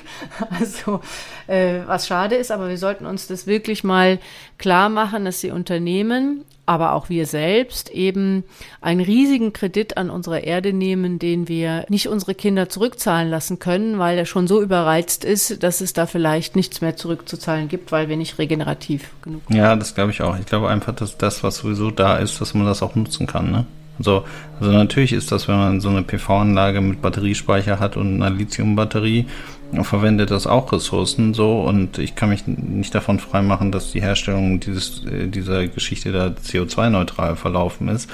Also 0.50 1.00
äh, 1.46 1.80
was 1.86 2.06
schade 2.06 2.36
ist, 2.36 2.50
aber 2.50 2.68
wir 2.68 2.78
sollten 2.78 3.06
uns 3.06 3.26
das 3.26 3.46
wirklich 3.46 3.84
mal 3.84 4.18
klar 4.58 4.88
machen, 4.88 5.24
dass 5.24 5.40
die 5.40 5.50
Unternehmen 5.50 6.44
aber 6.66 6.92
auch 6.92 7.08
wir 7.08 7.26
selbst 7.26 7.90
eben 7.90 8.44
einen 8.80 9.00
riesigen 9.00 9.52
Kredit 9.52 9.96
an 9.96 10.10
unsere 10.10 10.40
Erde 10.40 10.72
nehmen, 10.72 11.18
den 11.18 11.48
wir 11.48 11.86
nicht 11.88 12.08
unsere 12.08 12.34
Kinder 12.34 12.68
zurückzahlen 12.68 13.30
lassen 13.30 13.58
können, 13.58 13.98
weil 13.98 14.18
er 14.18 14.26
schon 14.26 14.48
so 14.48 14.60
überreizt 14.60 15.24
ist, 15.24 15.62
dass 15.62 15.80
es 15.80 15.92
da 15.92 16.06
vielleicht 16.06 16.56
nichts 16.56 16.80
mehr 16.80 16.96
zurückzuzahlen 16.96 17.68
gibt, 17.68 17.92
weil 17.92 18.08
wir 18.08 18.16
nicht 18.16 18.38
regenerativ 18.38 19.10
genug 19.22 19.42
sind. 19.48 19.56
Ja, 19.56 19.76
das 19.76 19.94
glaube 19.94 20.10
ich 20.10 20.22
auch. 20.22 20.38
Ich 20.38 20.46
glaube 20.46 20.68
einfach, 20.68 20.94
dass 20.94 21.16
das, 21.16 21.42
was 21.42 21.58
sowieso 21.58 21.90
da 21.90 22.16
ist, 22.16 22.40
dass 22.40 22.52
man 22.52 22.66
das 22.66 22.82
auch 22.82 22.96
nutzen 22.96 23.26
kann. 23.26 23.50
Ne? 23.50 23.66
Also, 23.98 24.24
also 24.60 24.72
natürlich 24.72 25.12
ist 25.12 25.32
das, 25.32 25.48
wenn 25.48 25.56
man 25.56 25.80
so 25.80 25.88
eine 25.88 26.02
PV-Anlage 26.02 26.80
mit 26.80 27.00
Batteriespeicher 27.00 27.78
hat 27.78 27.96
und 27.96 28.22
einer 28.22 28.34
Lithiumbatterie, 28.34 29.26
verwendet 29.82 30.30
das 30.30 30.46
auch 30.46 30.72
Ressourcen 30.72 31.34
so 31.34 31.60
und 31.62 31.98
ich 31.98 32.14
kann 32.14 32.28
mich 32.28 32.46
nicht 32.46 32.94
davon 32.94 33.18
freimachen, 33.18 33.72
dass 33.72 33.92
die 33.92 34.00
Herstellung 34.00 34.60
dieses, 34.60 35.04
äh, 35.06 35.26
dieser 35.28 35.66
Geschichte 35.66 36.12
da 36.12 36.28
CO2-neutral 36.28 37.36
verlaufen 37.36 37.88
ist. 37.88 38.08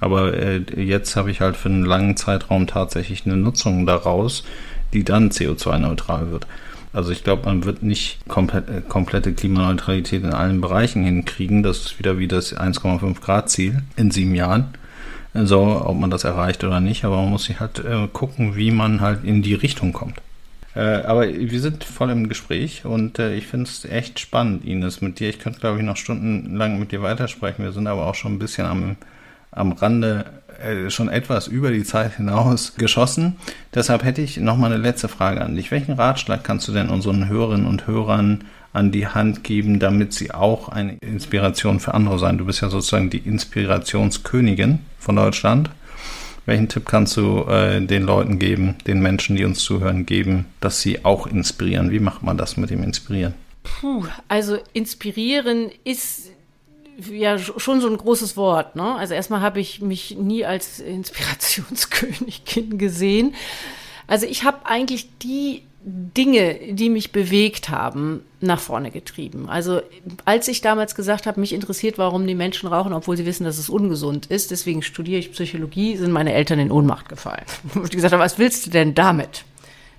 Aber 0.00 0.34
äh, 0.34 0.62
jetzt 0.76 1.16
habe 1.16 1.30
ich 1.30 1.40
halt 1.40 1.56
für 1.56 1.68
einen 1.68 1.84
langen 1.84 2.16
Zeitraum 2.16 2.66
tatsächlich 2.66 3.24
eine 3.24 3.36
Nutzung 3.36 3.86
daraus, 3.86 4.44
die 4.92 5.04
dann 5.04 5.30
CO2-neutral 5.30 6.30
wird. 6.30 6.46
Also 6.92 7.12
ich 7.12 7.24
glaube, 7.24 7.44
man 7.44 7.64
wird 7.64 7.82
nicht 7.82 8.18
komplett, 8.28 8.68
äh, 8.68 8.82
komplette 8.86 9.32
Klimaneutralität 9.32 10.22
in 10.22 10.32
allen 10.32 10.60
Bereichen 10.60 11.04
hinkriegen. 11.04 11.62
Das 11.62 11.78
ist 11.78 11.98
wieder 11.98 12.18
wie 12.18 12.28
das 12.28 12.56
1,5 12.56 13.20
Grad 13.20 13.50
Ziel 13.50 13.82
in 13.96 14.10
sieben 14.10 14.34
Jahren 14.34 14.74
so, 15.44 15.82
ob 15.84 15.98
man 15.98 16.10
das 16.10 16.24
erreicht 16.24 16.64
oder 16.64 16.80
nicht, 16.80 17.04
aber 17.04 17.16
man 17.16 17.30
muss 17.30 17.44
sich 17.44 17.60
halt 17.60 17.84
äh, 17.84 18.08
gucken, 18.12 18.56
wie 18.56 18.70
man 18.70 19.00
halt 19.00 19.24
in 19.24 19.42
die 19.42 19.54
Richtung 19.54 19.92
kommt. 19.92 20.22
Äh, 20.76 21.02
aber 21.06 21.26
wir 21.26 21.60
sind 21.60 21.84
voll 21.84 22.10
im 22.10 22.28
Gespräch 22.28 22.84
und 22.84 23.18
äh, 23.18 23.34
ich 23.34 23.46
finde 23.46 23.64
es 23.64 23.86
echt 23.86 24.20
spannend, 24.20 24.62
Ines, 24.66 25.00
mit 25.00 25.18
dir. 25.18 25.30
Ich 25.30 25.38
könnte, 25.38 25.58
glaube 25.58 25.78
ich, 25.78 25.84
noch 25.84 25.96
stundenlang 25.96 26.78
mit 26.78 26.92
dir 26.92 27.00
weitersprechen. 27.00 27.64
Wir 27.64 27.72
sind 27.72 27.86
aber 27.86 28.06
auch 28.06 28.14
schon 28.14 28.34
ein 28.34 28.38
bisschen 28.38 28.66
am, 28.66 28.96
am 29.52 29.72
Rande 29.72 30.26
äh, 30.62 30.90
schon 30.90 31.08
etwas 31.08 31.46
über 31.46 31.70
die 31.70 31.84
Zeit 31.84 32.16
hinaus 32.16 32.74
geschossen. 32.76 33.36
Deshalb 33.74 34.04
hätte 34.04 34.20
ich 34.20 34.36
noch 34.36 34.58
mal 34.58 34.70
eine 34.70 34.76
letzte 34.76 35.08
Frage 35.08 35.40
an 35.40 35.56
dich. 35.56 35.70
Welchen 35.70 35.94
Ratschlag 35.94 36.44
kannst 36.44 36.68
du 36.68 36.72
denn 36.72 36.90
unseren 36.90 37.26
Hörerinnen 37.26 37.66
und 37.66 37.86
Hörern 37.86 38.44
an 38.74 38.92
die 38.92 39.06
Hand 39.06 39.44
geben, 39.44 39.78
damit 39.78 40.12
sie 40.12 40.32
auch 40.32 40.68
eine 40.68 40.98
Inspiration 40.98 41.80
für 41.80 41.94
andere 41.94 42.18
sein? 42.18 42.36
Du 42.36 42.44
bist 42.44 42.60
ja 42.60 42.68
sozusagen 42.68 43.08
die 43.08 43.18
Inspirationskönigin 43.18 44.80
von 44.98 45.16
Deutschland. 45.16 45.70
Welchen 46.46 46.68
Tipp 46.68 46.86
kannst 46.86 47.16
du 47.16 47.42
äh, 47.42 47.80
den 47.80 48.04
Leuten 48.04 48.38
geben, 48.38 48.76
den 48.86 49.00
Menschen, 49.00 49.36
die 49.36 49.44
uns 49.44 49.58
zuhören, 49.58 50.06
geben, 50.06 50.46
dass 50.60 50.80
sie 50.80 51.04
auch 51.04 51.26
inspirieren? 51.26 51.90
Wie 51.90 52.00
macht 52.00 52.22
man 52.22 52.38
das 52.38 52.56
mit 52.56 52.70
dem 52.70 52.84
Inspirieren? 52.84 53.34
Puh, 53.64 54.04
also 54.28 54.58
inspirieren 54.72 55.70
ist 55.82 56.30
ja 57.10 57.38
schon 57.38 57.80
so 57.80 57.88
ein 57.88 57.96
großes 57.96 58.36
Wort. 58.36 58.76
Ne? 58.76 58.94
Also 58.94 59.14
erstmal 59.14 59.40
habe 59.40 59.60
ich 59.60 59.82
mich 59.82 60.16
nie 60.16 60.44
als 60.44 60.78
Inspirationskönigin 60.78 62.78
gesehen. 62.78 63.34
Also 64.06 64.26
ich 64.26 64.44
habe 64.44 64.64
eigentlich 64.64 65.08
die 65.18 65.62
Dinge, 65.88 66.58
die 66.72 66.90
mich 66.90 67.12
bewegt 67.12 67.68
haben, 67.68 68.24
nach 68.40 68.58
vorne 68.58 68.90
getrieben. 68.90 69.48
Also 69.48 69.82
als 70.24 70.48
ich 70.48 70.60
damals 70.60 70.96
gesagt 70.96 71.26
habe, 71.26 71.38
mich 71.38 71.52
interessiert, 71.52 71.96
warum 71.96 72.26
die 72.26 72.34
Menschen 72.34 72.68
rauchen, 72.68 72.92
obwohl 72.92 73.16
sie 73.16 73.24
wissen, 73.24 73.44
dass 73.44 73.56
es 73.56 73.68
ungesund 73.68 74.26
ist, 74.26 74.50
deswegen 74.50 74.82
studiere 74.82 75.20
ich 75.20 75.30
Psychologie, 75.30 75.96
sind 75.96 76.10
meine 76.10 76.32
Eltern 76.32 76.58
in 76.58 76.72
Ohnmacht 76.72 77.08
gefallen. 77.08 77.44
Und 77.74 77.92
gesagt 77.92 78.12
habe, 78.12 78.22
was 78.22 78.36
willst 78.36 78.66
du 78.66 78.70
denn 78.70 78.96
damit? 78.96 79.44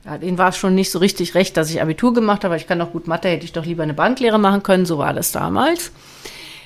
Ja, 0.04 0.17
denen 0.17 0.38
war 0.38 0.50
es 0.50 0.58
schon 0.58 0.76
nicht 0.76 0.91
so 0.91 1.00
richtig 1.00 1.36
recht, 1.36 1.56
dass 1.56 1.69
ich 1.69 1.82
Abitur 1.82 2.13
gemacht 2.13 2.43
habe, 2.43 2.58
ich 2.58 2.67
kann 2.67 2.80
doch 2.80 2.91
gut 2.91 3.08
Mathe, 3.08 3.30
hätte 3.30 3.45
ich 3.45 3.54
doch 3.54 3.65
lieber 3.65 3.84
eine 3.84 3.93
Banklehre 3.93 4.39
machen 4.39 4.63
können, 4.63 4.86
so 4.86 4.97
war 4.97 5.13
das 5.13 5.32
damals. 5.32 5.93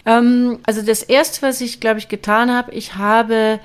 Ähm, 0.07 0.57
also 0.63 0.81
das 0.81 1.03
Erste, 1.03 1.43
was 1.43 1.62
ich, 1.62 1.79
glaube 1.79 1.99
ich, 1.99 2.07
getan 2.07 2.51
habe, 2.51 2.71
ich 2.73 2.95
habe 2.95 3.60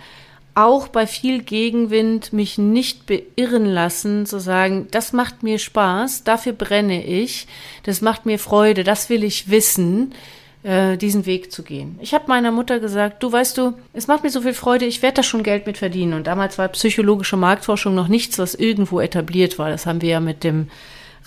auch 0.57 0.89
bei 0.89 1.07
viel 1.07 1.43
Gegenwind 1.43 2.33
mich 2.33 2.57
nicht 2.57 3.07
beirren 3.07 3.67
lassen, 3.67 4.25
zu 4.25 4.41
sagen, 4.41 4.89
das 4.91 5.13
macht 5.13 5.43
mir 5.43 5.59
Spaß, 5.59 6.25
dafür 6.25 6.55
brenne 6.55 7.05
ich, 7.05 7.47
das 7.83 8.01
macht 8.01 8.25
mir 8.25 8.39
Freude, 8.39 8.83
das 8.83 9.11
will 9.11 9.23
ich 9.23 9.51
wissen, 9.51 10.15
äh, 10.63 10.97
diesen 10.97 11.27
Weg 11.27 11.53
zu 11.53 11.63
gehen. 11.63 11.99
Ich 12.01 12.15
habe 12.15 12.25
meiner 12.29 12.53
Mutter 12.53 12.81
gesagt, 12.81 13.23
du 13.23 13.31
weißt 13.31 13.59
du, 13.59 13.75
es 13.93 14.07
macht 14.07 14.23
mir 14.23 14.31
so 14.31 14.41
viel 14.41 14.55
Freude, 14.55 14.87
ich 14.87 15.03
werde 15.03 15.17
da 15.17 15.23
schon 15.23 15.43
Geld 15.43 15.67
mit 15.67 15.77
verdienen. 15.77 16.15
Und 16.15 16.27
damals 16.27 16.57
war 16.57 16.69
psychologische 16.69 17.37
Marktforschung 17.37 17.95
noch 17.95 18.09
nichts, 18.09 18.39
was 18.39 18.55
irgendwo 18.55 19.01
etabliert 19.01 19.59
war. 19.59 19.69
Das 19.69 19.85
haben 19.85 20.01
wir 20.01 20.09
ja 20.09 20.21
mit 20.21 20.43
dem 20.43 20.69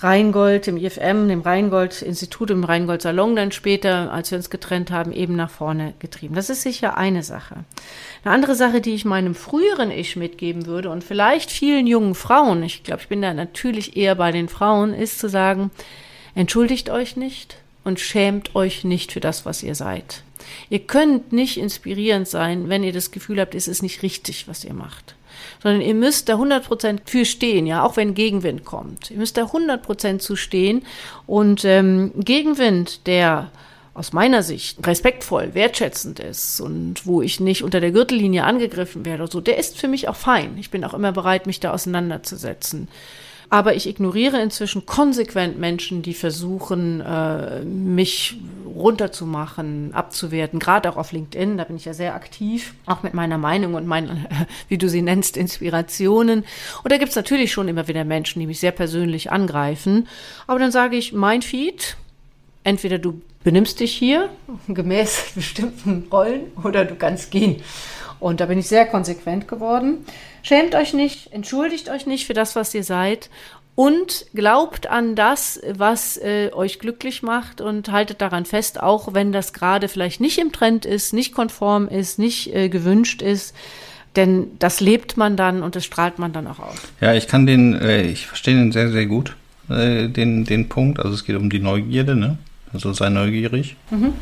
Rheingold, 0.02 0.66
dem 0.66 0.78
IFM, 0.78 1.28
dem 1.28 1.42
Rheingold-Institut, 1.42 2.50
im 2.50 2.64
Rheingold-Salon 2.64 3.36
dann 3.36 3.52
später, 3.52 4.10
als 4.12 4.30
wir 4.30 4.38
uns 4.38 4.48
getrennt 4.48 4.90
haben, 4.90 5.12
eben 5.12 5.36
nach 5.36 5.50
vorne 5.50 5.92
getrieben. 5.98 6.34
Das 6.34 6.48
ist 6.48 6.62
sicher 6.62 6.96
eine 6.96 7.22
Sache. 7.22 7.64
Eine 8.24 8.34
andere 8.34 8.54
Sache, 8.54 8.80
die 8.80 8.94
ich 8.94 9.04
meinem 9.04 9.34
früheren 9.34 9.90
Ich 9.90 10.16
mitgeben 10.16 10.64
würde 10.64 10.88
und 10.90 11.04
vielleicht 11.04 11.50
vielen 11.50 11.86
jungen 11.86 12.14
Frauen, 12.14 12.62
ich 12.62 12.82
glaube, 12.82 13.02
ich 13.02 13.08
bin 13.08 13.20
da 13.20 13.34
natürlich 13.34 13.96
eher 13.96 14.14
bei 14.14 14.32
den 14.32 14.48
Frauen, 14.48 14.94
ist 14.94 15.18
zu 15.18 15.28
sagen, 15.28 15.70
entschuldigt 16.34 16.88
euch 16.88 17.16
nicht 17.16 17.58
und 17.84 18.00
schämt 18.00 18.54
euch 18.54 18.84
nicht 18.84 19.12
für 19.12 19.20
das, 19.20 19.44
was 19.44 19.62
ihr 19.62 19.74
seid. 19.74 20.22
Ihr 20.70 20.80
könnt 20.80 21.32
nicht 21.32 21.58
inspirierend 21.58 22.26
sein, 22.26 22.70
wenn 22.70 22.84
ihr 22.84 22.92
das 22.92 23.10
Gefühl 23.10 23.38
habt, 23.38 23.54
es 23.54 23.68
ist 23.68 23.82
nicht 23.82 24.02
richtig, 24.02 24.48
was 24.48 24.64
ihr 24.64 24.74
macht 24.74 25.14
sondern 25.62 25.80
ihr 25.80 25.94
müsst 25.94 26.28
da 26.28 26.36
100% 26.36 27.00
für 27.04 27.24
stehen, 27.24 27.66
ja, 27.66 27.84
auch 27.84 27.96
wenn 27.96 28.14
Gegenwind 28.14 28.64
kommt. 28.64 29.10
Ihr 29.10 29.18
müsst 29.18 29.36
da 29.36 29.44
100% 29.44 30.18
zu 30.18 30.36
stehen 30.36 30.82
und 31.26 31.64
ähm, 31.64 32.12
Gegenwind, 32.16 33.06
der 33.06 33.50
aus 33.92 34.12
meiner 34.12 34.42
Sicht 34.42 34.86
respektvoll, 34.86 35.54
wertschätzend 35.54 36.20
ist 36.20 36.60
und 36.60 37.06
wo 37.06 37.22
ich 37.22 37.40
nicht 37.40 37.64
unter 37.64 37.80
der 37.80 37.90
Gürtellinie 37.90 38.44
angegriffen 38.44 39.04
werde, 39.04 39.26
so, 39.26 39.40
der 39.40 39.58
ist 39.58 39.78
für 39.78 39.88
mich 39.88 40.08
auch 40.08 40.16
fein. 40.16 40.56
Ich 40.58 40.70
bin 40.70 40.84
auch 40.84 40.94
immer 40.94 41.12
bereit, 41.12 41.46
mich 41.46 41.60
da 41.60 41.72
auseinanderzusetzen. 41.72 42.88
Aber 43.50 43.74
ich 43.74 43.88
ignoriere 43.88 44.40
inzwischen 44.40 44.86
konsequent 44.86 45.58
Menschen, 45.58 46.02
die 46.02 46.14
versuchen, 46.14 47.00
äh, 47.00 47.64
mich 47.64 48.36
runterzumachen, 48.64 49.92
abzuwerten, 49.92 50.60
gerade 50.60 50.88
auch 50.88 50.96
auf 50.96 51.10
LinkedIn, 51.10 51.58
da 51.58 51.64
bin 51.64 51.76
ich 51.76 51.84
ja 51.84 51.92
sehr 51.92 52.14
aktiv, 52.14 52.74
auch 52.86 53.02
mit 53.02 53.12
meiner 53.12 53.38
Meinung 53.38 53.74
und 53.74 53.86
meinen, 53.86 54.26
wie 54.68 54.78
du 54.78 54.88
sie 54.88 55.02
nennst, 55.02 55.36
Inspirationen. 55.36 56.44
Und 56.84 56.92
da 56.92 56.96
gibt 56.96 57.10
es 57.10 57.16
natürlich 57.16 57.52
schon 57.52 57.66
immer 57.66 57.88
wieder 57.88 58.04
Menschen, 58.04 58.38
die 58.38 58.46
mich 58.46 58.60
sehr 58.60 58.70
persönlich 58.70 59.32
angreifen. 59.32 60.06
Aber 60.46 60.60
dann 60.60 60.70
sage 60.70 60.96
ich, 60.96 61.12
mein 61.12 61.42
Feed, 61.42 61.96
entweder 62.62 62.98
du 62.98 63.20
benimmst 63.42 63.80
dich 63.80 63.92
hier 63.92 64.28
gemäß 64.68 65.32
bestimmten 65.34 66.06
Rollen 66.10 66.52
oder 66.62 66.84
du 66.84 66.94
kannst 66.94 67.30
gehen. 67.30 67.62
Und 68.20 68.40
da 68.40 68.46
bin 68.46 68.58
ich 68.58 68.68
sehr 68.68 68.86
konsequent 68.86 69.48
geworden. 69.48 70.04
Schämt 70.42 70.74
euch 70.74 70.94
nicht, 70.94 71.32
entschuldigt 71.32 71.88
euch 71.88 72.06
nicht 72.06 72.26
für 72.26 72.34
das, 72.34 72.54
was 72.54 72.74
ihr 72.74 72.84
seid 72.84 73.30
und 73.74 74.26
glaubt 74.34 74.88
an 74.88 75.14
das, 75.14 75.58
was 75.72 76.18
äh, 76.18 76.50
euch 76.52 76.80
glücklich 76.80 77.22
macht 77.22 77.62
und 77.62 77.90
haltet 77.90 78.20
daran 78.20 78.44
fest, 78.44 78.82
auch 78.82 79.14
wenn 79.14 79.32
das 79.32 79.54
gerade 79.54 79.88
vielleicht 79.88 80.20
nicht 80.20 80.38
im 80.38 80.52
Trend 80.52 80.84
ist, 80.84 81.14
nicht 81.14 81.34
konform 81.34 81.88
ist, 81.88 82.18
nicht 82.18 82.54
äh, 82.54 82.68
gewünscht 82.68 83.22
ist. 83.22 83.54
Denn 84.16 84.48
das 84.58 84.80
lebt 84.80 85.16
man 85.16 85.36
dann 85.36 85.62
und 85.62 85.76
das 85.76 85.86
strahlt 85.86 86.18
man 86.18 86.34
dann 86.34 86.46
auch 86.46 86.58
aus. 86.58 86.76
Ja, 87.00 87.14
ich 87.14 87.26
kann 87.26 87.46
den, 87.46 87.74
äh, 87.74 88.02
ich 88.02 88.26
verstehe 88.26 88.54
den 88.54 88.70
sehr, 88.70 88.90
sehr 88.90 89.06
gut, 89.06 89.34
äh, 89.70 90.08
den, 90.08 90.44
den 90.44 90.68
Punkt. 90.68 90.98
Also 90.98 91.14
es 91.14 91.24
geht 91.24 91.36
um 91.36 91.48
die 91.48 91.60
Neugierde, 91.60 92.16
ne? 92.16 92.36
Also 92.72 92.92
sei 92.92 93.08
neugierig. 93.08 93.76
Mhm. 93.90 94.12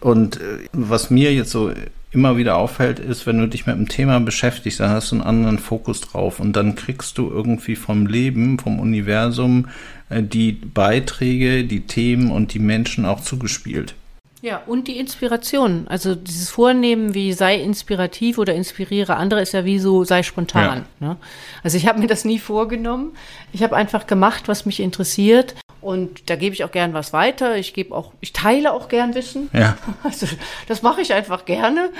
Und 0.00 0.36
äh, 0.36 0.68
was 0.72 1.08
mir 1.08 1.32
jetzt 1.32 1.50
so 1.50 1.72
immer 2.18 2.36
wieder 2.36 2.56
auffällt, 2.56 2.98
ist, 2.98 3.28
wenn 3.28 3.38
du 3.38 3.46
dich 3.46 3.66
mit 3.66 3.76
einem 3.76 3.88
Thema 3.88 4.18
beschäftigst, 4.18 4.80
dann 4.80 4.90
hast 4.90 5.12
du 5.12 5.16
einen 5.16 5.24
anderen 5.24 5.58
Fokus 5.60 6.00
drauf 6.00 6.40
und 6.40 6.54
dann 6.54 6.74
kriegst 6.74 7.16
du 7.16 7.30
irgendwie 7.30 7.76
vom 7.76 8.06
Leben, 8.06 8.58
vom 8.58 8.80
Universum 8.80 9.68
äh, 10.08 10.20
die 10.24 10.50
Beiträge, 10.50 11.62
die 11.62 11.82
Themen 11.82 12.32
und 12.32 12.54
die 12.54 12.58
Menschen 12.58 13.06
auch 13.06 13.20
zugespielt. 13.20 13.94
Ja, 14.42 14.62
und 14.66 14.88
die 14.88 14.98
Inspiration. 14.98 15.86
Also 15.88 16.16
dieses 16.16 16.50
Vornehmen 16.50 17.14
wie 17.14 17.32
sei 17.32 17.56
inspirativ 17.56 18.38
oder 18.38 18.52
inspiriere 18.54 19.16
andere 19.16 19.40
ist 19.40 19.52
ja 19.52 19.64
wie 19.64 19.78
so 19.78 20.02
sei 20.02 20.24
spontan. 20.24 20.86
Ja. 21.00 21.06
Ne? 21.08 21.16
Also 21.62 21.76
ich 21.76 21.86
habe 21.86 22.00
mir 22.00 22.08
das 22.08 22.24
nie 22.24 22.40
vorgenommen. 22.40 23.12
Ich 23.52 23.62
habe 23.62 23.76
einfach 23.76 24.08
gemacht, 24.08 24.48
was 24.48 24.66
mich 24.66 24.80
interessiert. 24.80 25.54
Und 25.80 26.28
da 26.28 26.36
gebe 26.36 26.54
ich 26.54 26.64
auch 26.64 26.72
gern 26.72 26.92
was 26.92 27.12
weiter. 27.12 27.56
Ich 27.56 27.72
gebe 27.72 27.94
auch, 27.94 28.12
ich 28.20 28.32
teile 28.32 28.72
auch 28.72 28.88
gern 28.88 29.14
Wissen. 29.14 29.48
Ja. 29.52 29.76
Also 30.02 30.26
das 30.66 30.82
mache 30.82 31.00
ich 31.00 31.12
einfach 31.12 31.44
gerne. 31.44 31.90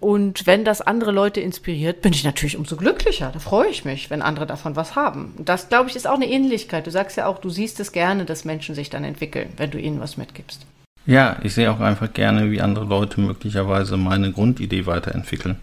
Und 0.00 0.46
wenn 0.46 0.64
das 0.64 0.80
andere 0.80 1.12
Leute 1.12 1.40
inspiriert, 1.40 2.02
bin 2.02 2.12
ich 2.12 2.24
natürlich 2.24 2.56
umso 2.56 2.76
glücklicher. 2.76 3.30
Da 3.32 3.38
freue 3.38 3.68
ich 3.68 3.84
mich, 3.84 4.10
wenn 4.10 4.22
andere 4.22 4.46
davon 4.46 4.76
was 4.76 4.96
haben. 4.96 5.34
Und 5.38 5.48
das, 5.48 5.68
glaube 5.68 5.88
ich, 5.88 5.96
ist 5.96 6.06
auch 6.06 6.14
eine 6.14 6.28
Ähnlichkeit. 6.28 6.86
Du 6.86 6.90
sagst 6.90 7.16
ja 7.16 7.26
auch, 7.26 7.38
du 7.38 7.48
siehst 7.48 7.80
es 7.80 7.92
gerne, 7.92 8.24
dass 8.24 8.44
Menschen 8.44 8.74
sich 8.74 8.90
dann 8.90 9.04
entwickeln, 9.04 9.52
wenn 9.56 9.70
du 9.70 9.78
ihnen 9.78 10.00
was 10.00 10.16
mitgibst. 10.16 10.66
Ja, 11.06 11.36
ich 11.42 11.54
sehe 11.54 11.70
auch 11.70 11.80
einfach 11.80 12.12
gerne, 12.12 12.50
wie 12.50 12.60
andere 12.60 12.86
Leute 12.86 13.20
möglicherweise 13.20 13.96
meine 13.96 14.32
Grundidee 14.32 14.86
weiterentwickeln. 14.86 15.56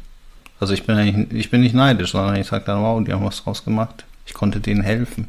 Also 0.59 0.73
ich 0.73 0.85
bin 0.85 0.95
eigentlich, 0.95 1.39
ich 1.39 1.49
bin 1.49 1.61
nicht 1.61 1.73
neidisch, 1.73 2.11
sondern 2.11 2.35
ich 2.35 2.47
sage 2.47 2.63
dann, 2.65 2.81
wow, 2.83 3.03
die 3.03 3.11
haben 3.11 3.25
was 3.25 3.43
draus 3.43 3.65
gemacht. 3.65 4.05
Ich 4.27 4.33
konnte 4.33 4.59
denen 4.59 4.83
helfen. 4.83 5.27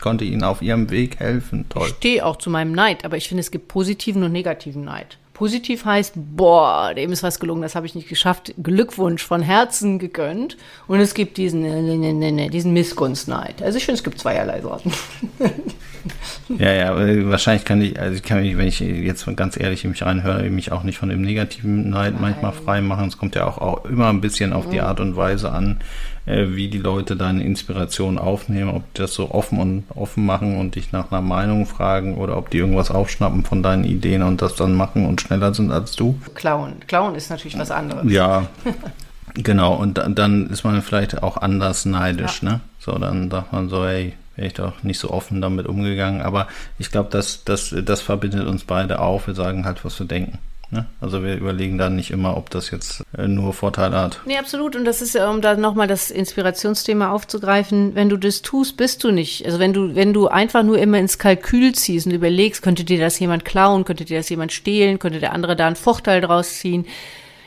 Konnte 0.00 0.24
ihnen 0.24 0.44
auf 0.44 0.62
ihrem 0.62 0.90
Weg 0.90 1.18
helfen. 1.18 1.66
Toll. 1.68 1.88
Ich 1.88 1.94
stehe 1.96 2.24
auch 2.24 2.36
zu 2.36 2.50
meinem 2.50 2.72
Neid, 2.72 3.04
aber 3.04 3.16
ich 3.16 3.28
finde, 3.28 3.40
es 3.40 3.50
gibt 3.50 3.68
positiven 3.68 4.22
und 4.22 4.32
negativen 4.32 4.84
Neid. 4.84 5.18
Positiv 5.38 5.84
heißt, 5.84 6.14
boah, 6.16 6.94
dem 6.94 7.12
ist 7.12 7.22
was 7.22 7.38
gelungen, 7.38 7.62
das 7.62 7.76
habe 7.76 7.86
ich 7.86 7.94
nicht 7.94 8.08
geschafft. 8.08 8.54
Glückwunsch 8.60 9.22
von 9.22 9.40
Herzen 9.40 10.00
gegönnt. 10.00 10.56
Und 10.88 10.98
es 10.98 11.14
gibt 11.14 11.36
diesen, 11.36 11.62
ne, 11.62 11.80
ne, 11.80 12.12
ne, 12.12 12.32
ne 12.32 12.50
diesen 12.50 12.72
Missgunstneid. 12.72 13.62
Also 13.62 13.78
ich 13.78 13.84
finde, 13.84 13.98
es 13.98 14.04
gibt 14.04 14.18
zweierlei 14.18 14.60
Sorten. 14.60 14.92
ja, 16.58 16.72
ja, 16.72 17.30
wahrscheinlich 17.30 17.64
kann 17.64 17.80
ich, 17.80 17.98
also 17.98 18.14
ich 18.14 18.22
kann 18.22 18.40
mich, 18.40 18.56
wenn 18.56 18.66
ich 18.66 18.80
jetzt 18.80 19.26
ganz 19.36 19.58
ehrlich 19.58 19.84
in 19.84 19.90
mich 19.90 20.02
reinhöre, 20.02 20.48
mich 20.50 20.72
auch 20.72 20.82
nicht 20.82 20.98
von 20.98 21.08
dem 21.08 21.22
negativen 21.22 21.90
Neid 21.90 22.14
Nein. 22.14 22.22
manchmal 22.22 22.52
frei 22.52 22.80
machen. 22.80 23.08
Es 23.08 23.18
kommt 23.18 23.34
ja 23.34 23.46
auch, 23.46 23.58
auch 23.58 23.84
immer 23.84 24.08
ein 24.08 24.20
bisschen 24.20 24.52
auf 24.52 24.68
die 24.68 24.78
mhm. 24.78 24.84
Art 24.84 25.00
und 25.00 25.16
Weise 25.16 25.52
an, 25.52 25.80
äh, 26.26 26.48
wie 26.50 26.68
die 26.68 26.78
Leute 26.78 27.16
deine 27.16 27.42
Inspiration 27.42 28.18
aufnehmen, 28.18 28.70
ob 28.70 28.92
die 28.94 29.02
das 29.02 29.14
so 29.14 29.30
offen 29.30 29.58
und 29.58 29.84
offen 29.94 30.26
machen 30.26 30.58
und 30.58 30.74
dich 30.74 30.92
nach 30.92 31.10
einer 31.10 31.22
Meinung 31.22 31.66
fragen 31.66 32.16
oder 32.16 32.36
ob 32.36 32.50
die 32.50 32.58
irgendwas 32.58 32.90
aufschnappen 32.90 33.44
von 33.44 33.62
deinen 33.62 33.84
Ideen 33.84 34.22
und 34.22 34.42
das 34.42 34.54
dann 34.54 34.74
machen 34.74 35.06
und 35.06 35.20
schneller 35.20 35.54
sind 35.54 35.70
als 35.70 35.96
du. 35.96 36.18
Klauen. 36.34 36.74
Klauen 36.86 37.14
ist 37.14 37.30
natürlich 37.30 37.58
was 37.58 37.70
anderes. 37.70 38.10
Ja. 38.10 38.46
genau, 39.34 39.74
und 39.74 39.98
dann 39.98 40.50
ist 40.50 40.64
man 40.64 40.82
vielleicht 40.82 41.22
auch 41.22 41.36
anders 41.36 41.84
neidisch, 41.84 42.42
ja. 42.42 42.50
ne? 42.50 42.60
So, 42.78 42.98
dann 42.98 43.30
sagt 43.30 43.52
man 43.52 43.68
so, 43.68 43.84
hey, 43.86 44.14
ich 44.38 44.54
doch 44.54 44.82
nicht 44.82 44.98
so 44.98 45.10
offen 45.10 45.40
damit 45.40 45.66
umgegangen. 45.66 46.22
Aber 46.22 46.48
ich 46.78 46.90
glaube, 46.90 47.10
das, 47.10 47.44
das, 47.44 47.74
das 47.84 48.00
verbindet 48.00 48.46
uns 48.46 48.64
beide 48.64 49.00
auch. 49.00 49.26
Wir 49.26 49.34
sagen 49.34 49.64
halt, 49.64 49.84
was 49.84 49.98
wir 49.98 50.06
denken. 50.06 50.38
Ne? 50.70 50.84
Also 51.00 51.24
wir 51.24 51.36
überlegen 51.36 51.78
dann 51.78 51.96
nicht 51.96 52.10
immer, 52.10 52.36
ob 52.36 52.50
das 52.50 52.70
jetzt 52.70 53.02
äh, 53.16 53.26
nur 53.26 53.54
Vorteile 53.54 53.96
hat. 53.96 54.20
Nee, 54.26 54.36
absolut. 54.36 54.76
Und 54.76 54.84
das 54.84 55.00
ist 55.00 55.14
ja, 55.14 55.30
um 55.30 55.40
da 55.40 55.56
nochmal 55.56 55.86
das 55.86 56.10
Inspirationsthema 56.10 57.10
aufzugreifen, 57.10 57.94
wenn 57.94 58.10
du 58.10 58.18
das 58.18 58.42
tust, 58.42 58.76
bist 58.76 59.02
du 59.02 59.10
nicht. 59.10 59.46
Also 59.46 59.58
wenn 59.58 59.72
du, 59.72 59.94
wenn 59.94 60.12
du 60.12 60.28
einfach 60.28 60.62
nur 60.62 60.78
immer 60.78 60.98
ins 60.98 61.18
Kalkül 61.18 61.74
ziehst 61.74 62.06
und 62.06 62.12
überlegst, 62.12 62.60
könnte 62.60 62.84
dir 62.84 63.00
das 63.00 63.18
jemand 63.18 63.46
klauen, 63.46 63.84
könnte 63.84 64.04
dir 64.04 64.18
das 64.18 64.28
jemand 64.28 64.52
stehlen, 64.52 64.98
könnte 64.98 65.20
der 65.20 65.32
andere 65.32 65.56
da 65.56 65.66
einen 65.66 65.76
Vorteil 65.76 66.20
draus 66.20 66.58
ziehen. 66.58 66.86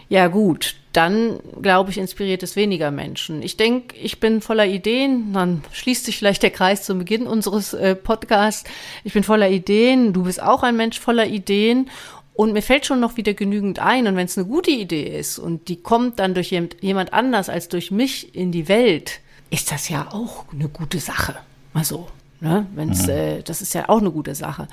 Ja 0.10 0.28
gut, 0.28 0.76
dann 0.94 1.40
glaube 1.62 1.92
ich, 1.92 1.98
inspiriert 1.98 2.44
es 2.44 2.56
weniger 2.56 2.92
Menschen. 2.92 3.42
Ich 3.42 3.56
denke, 3.56 3.96
ich 3.96 4.20
bin 4.20 4.42
voller 4.42 4.66
Ideen. 4.66 5.34
Dann 5.34 5.64
schließt 5.72 6.06
sich 6.06 6.18
vielleicht 6.18 6.44
der 6.44 6.52
Kreis 6.52 6.84
zum 6.84 7.00
Beginn 7.00 7.28
unseres 7.28 7.74
äh, 7.74 7.96
Podcasts. 7.96 8.70
Ich 9.04 9.14
bin 9.14 9.24
voller 9.24 9.50
Ideen. 9.50 10.12
Du 10.12 10.24
bist 10.24 10.42
auch 10.42 10.64
ein 10.64 10.76
Mensch 10.76 11.00
voller 11.00 11.28
Ideen. 11.28 11.90
Und 12.34 12.54
mir 12.54 12.62
fällt 12.62 12.86
schon 12.86 13.00
noch 13.00 13.18
wieder 13.18 13.34
genügend 13.34 13.80
ein. 13.80 14.08
Und 14.08 14.16
wenn 14.16 14.26
es 14.26 14.38
eine 14.38 14.48
gute 14.48 14.72
Idee 14.72 15.18
ist 15.18 15.40
und 15.40 15.70
die 15.70 15.82
kommt 15.82 16.20
dann 16.20 16.34
durch 16.34 16.52
jemand 16.52 17.14
anders 17.14 17.50
als 17.50 17.70
durch 17.70 17.92
mich 17.92 18.36
in 18.36 18.52
die 18.52 18.68
Welt, 18.68 19.22
ist 19.50 19.72
das 19.72 19.90
ja 19.90 20.08
auch 20.12 20.46
eine 20.52 20.68
gute 20.68 21.00
Sache. 21.00 21.36
Mal 21.74 21.84
so. 21.84 22.08
Ne? 22.42 22.66
Wenn's, 22.74 23.04
mhm. 23.04 23.10
äh, 23.10 23.42
das 23.44 23.62
ist 23.62 23.76
ja 23.76 23.88
auch 23.88 24.00
eine 24.00 24.10
gute 24.10 24.34
Sache. 24.34 24.68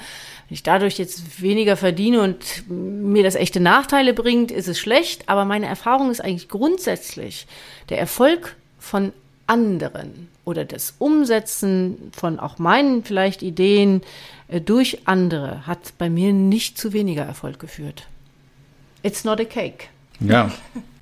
Wenn 0.49 0.55
ich 0.55 0.63
dadurch 0.63 0.99
jetzt 0.99 1.43
weniger 1.43 1.77
verdiene 1.77 2.23
und 2.23 2.65
mir 2.69 3.23
das 3.23 3.35
echte 3.35 3.61
Nachteile 3.61 4.15
bringt, 4.15 4.51
ist 4.51 4.69
es 4.69 4.79
schlecht. 4.79 5.29
Aber 5.29 5.45
meine 5.45 5.67
Erfahrung 5.67 6.11
ist 6.11 6.25
eigentlich 6.25 6.49
grundsätzlich, 6.49 7.47
der 7.91 7.99
Erfolg 7.99 8.57
von 8.79 9.13
anderen 9.47 10.29
oder 10.47 10.65
das 10.65 10.95
Umsetzen 10.99 12.11
von 12.17 12.41
auch 12.41 12.59
meinen 12.59 13.05
vielleicht 13.05 13.43
Ideen 13.43 14.01
äh, 14.49 14.63
durch 14.63 15.07
andere 15.07 15.67
hat 15.67 15.93
bei 15.99 16.09
mir 16.09 16.33
nicht 16.33 16.79
zu 16.79 16.95
weniger 16.95 17.25
Erfolg 17.25 17.59
geführt. 17.59 18.07
It's 19.03 19.25
not 19.25 19.41
a 19.41 19.45
cake. 19.45 19.89
Ja, 20.21 20.51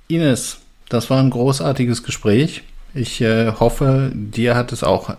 Ines, 0.08 0.58
das 0.88 1.10
war 1.10 1.20
ein 1.20 1.30
großartiges 1.30 2.02
Gespräch. 2.02 2.62
Ich 2.92 3.20
äh, 3.20 3.52
hoffe, 3.52 4.10
dir 4.14 4.56
hat 4.56 4.72
es 4.72 4.82
auch 4.82 5.16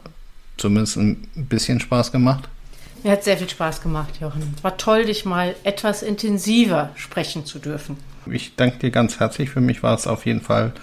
zumindest 0.58 0.98
ein 0.98 1.28
bisschen 1.36 1.80
Spaß 1.80 2.12
gemacht. 2.12 2.50
Mir 3.04 3.12
hat 3.12 3.24
sehr 3.24 3.38
viel 3.38 3.50
Spaß 3.50 3.82
gemacht, 3.82 4.20
Jochen. 4.20 4.54
Es 4.56 4.63
war 4.63 4.78
toll, 4.78 5.06
dich 5.06 5.24
mal 5.24 5.56
etwas 5.63 6.04
intensiver 6.04 6.89
sprechen 6.96 7.46
zu 7.46 7.60
dürfen. 7.60 7.98
Ich 8.32 8.56
danke 8.56 8.80
dir 8.80 8.91
ganz 8.91 9.20
herzlich. 9.20 9.50
Für 9.50 9.62
mich 9.62 9.84
war 9.84 9.96
es 9.96 10.08
auf 10.08 10.26
jeden 10.26 10.41
Fall 10.41 10.74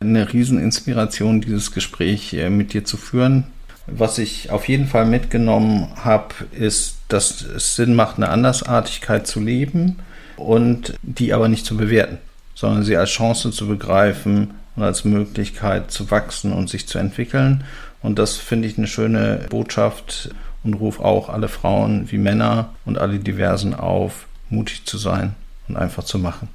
eine 0.00 0.32
Rieseninspiration, 0.32 1.40
dieses 1.40 1.72
Gespräch 1.72 2.34
äh, 2.34 2.50
mit 2.50 2.72
dir 2.74 2.84
zu 2.84 2.96
führen. 2.96 3.44
Was 3.86 4.18
ich 4.18 4.50
auf 4.50 4.68
jeden 4.68 4.86
Fall 4.86 5.04
mitgenommen 5.04 5.88
habe, 5.96 6.34
ist, 6.52 6.96
dass 7.08 7.42
es 7.42 7.76
Sinn 7.76 7.94
macht, 7.94 8.16
eine 8.16 8.30
Andersartigkeit 8.30 9.26
zu 9.26 9.40
leben 9.40 9.98
und 10.36 10.94
die 11.02 11.34
aber 11.34 11.48
nicht 11.48 11.66
zu 11.66 11.76
bewerten, 11.76 12.18
sondern 12.54 12.82
sie 12.82 12.96
als 12.96 13.10
Chance 13.10 13.50
zu 13.50 13.68
begreifen 13.68 14.54
und 14.76 14.82
als 14.82 15.04
Möglichkeit 15.04 15.90
zu 15.90 16.10
wachsen 16.10 16.52
und 16.52 16.70
sich 16.70 16.86
zu 16.86 16.98
entwickeln. 16.98 17.64
Und 18.04 18.18
das 18.18 18.36
finde 18.36 18.68
ich 18.68 18.76
eine 18.76 18.86
schöne 18.86 19.46
Botschaft 19.48 20.28
und 20.62 20.74
rufe 20.74 21.02
auch 21.02 21.30
alle 21.30 21.48
Frauen 21.48 22.12
wie 22.12 22.18
Männer 22.18 22.74
und 22.84 22.98
alle 22.98 23.18
Diversen 23.18 23.72
auf, 23.72 24.26
mutig 24.50 24.84
zu 24.84 24.98
sein 24.98 25.34
und 25.68 25.76
einfach 25.76 26.04
zu 26.04 26.18
machen. 26.18 26.48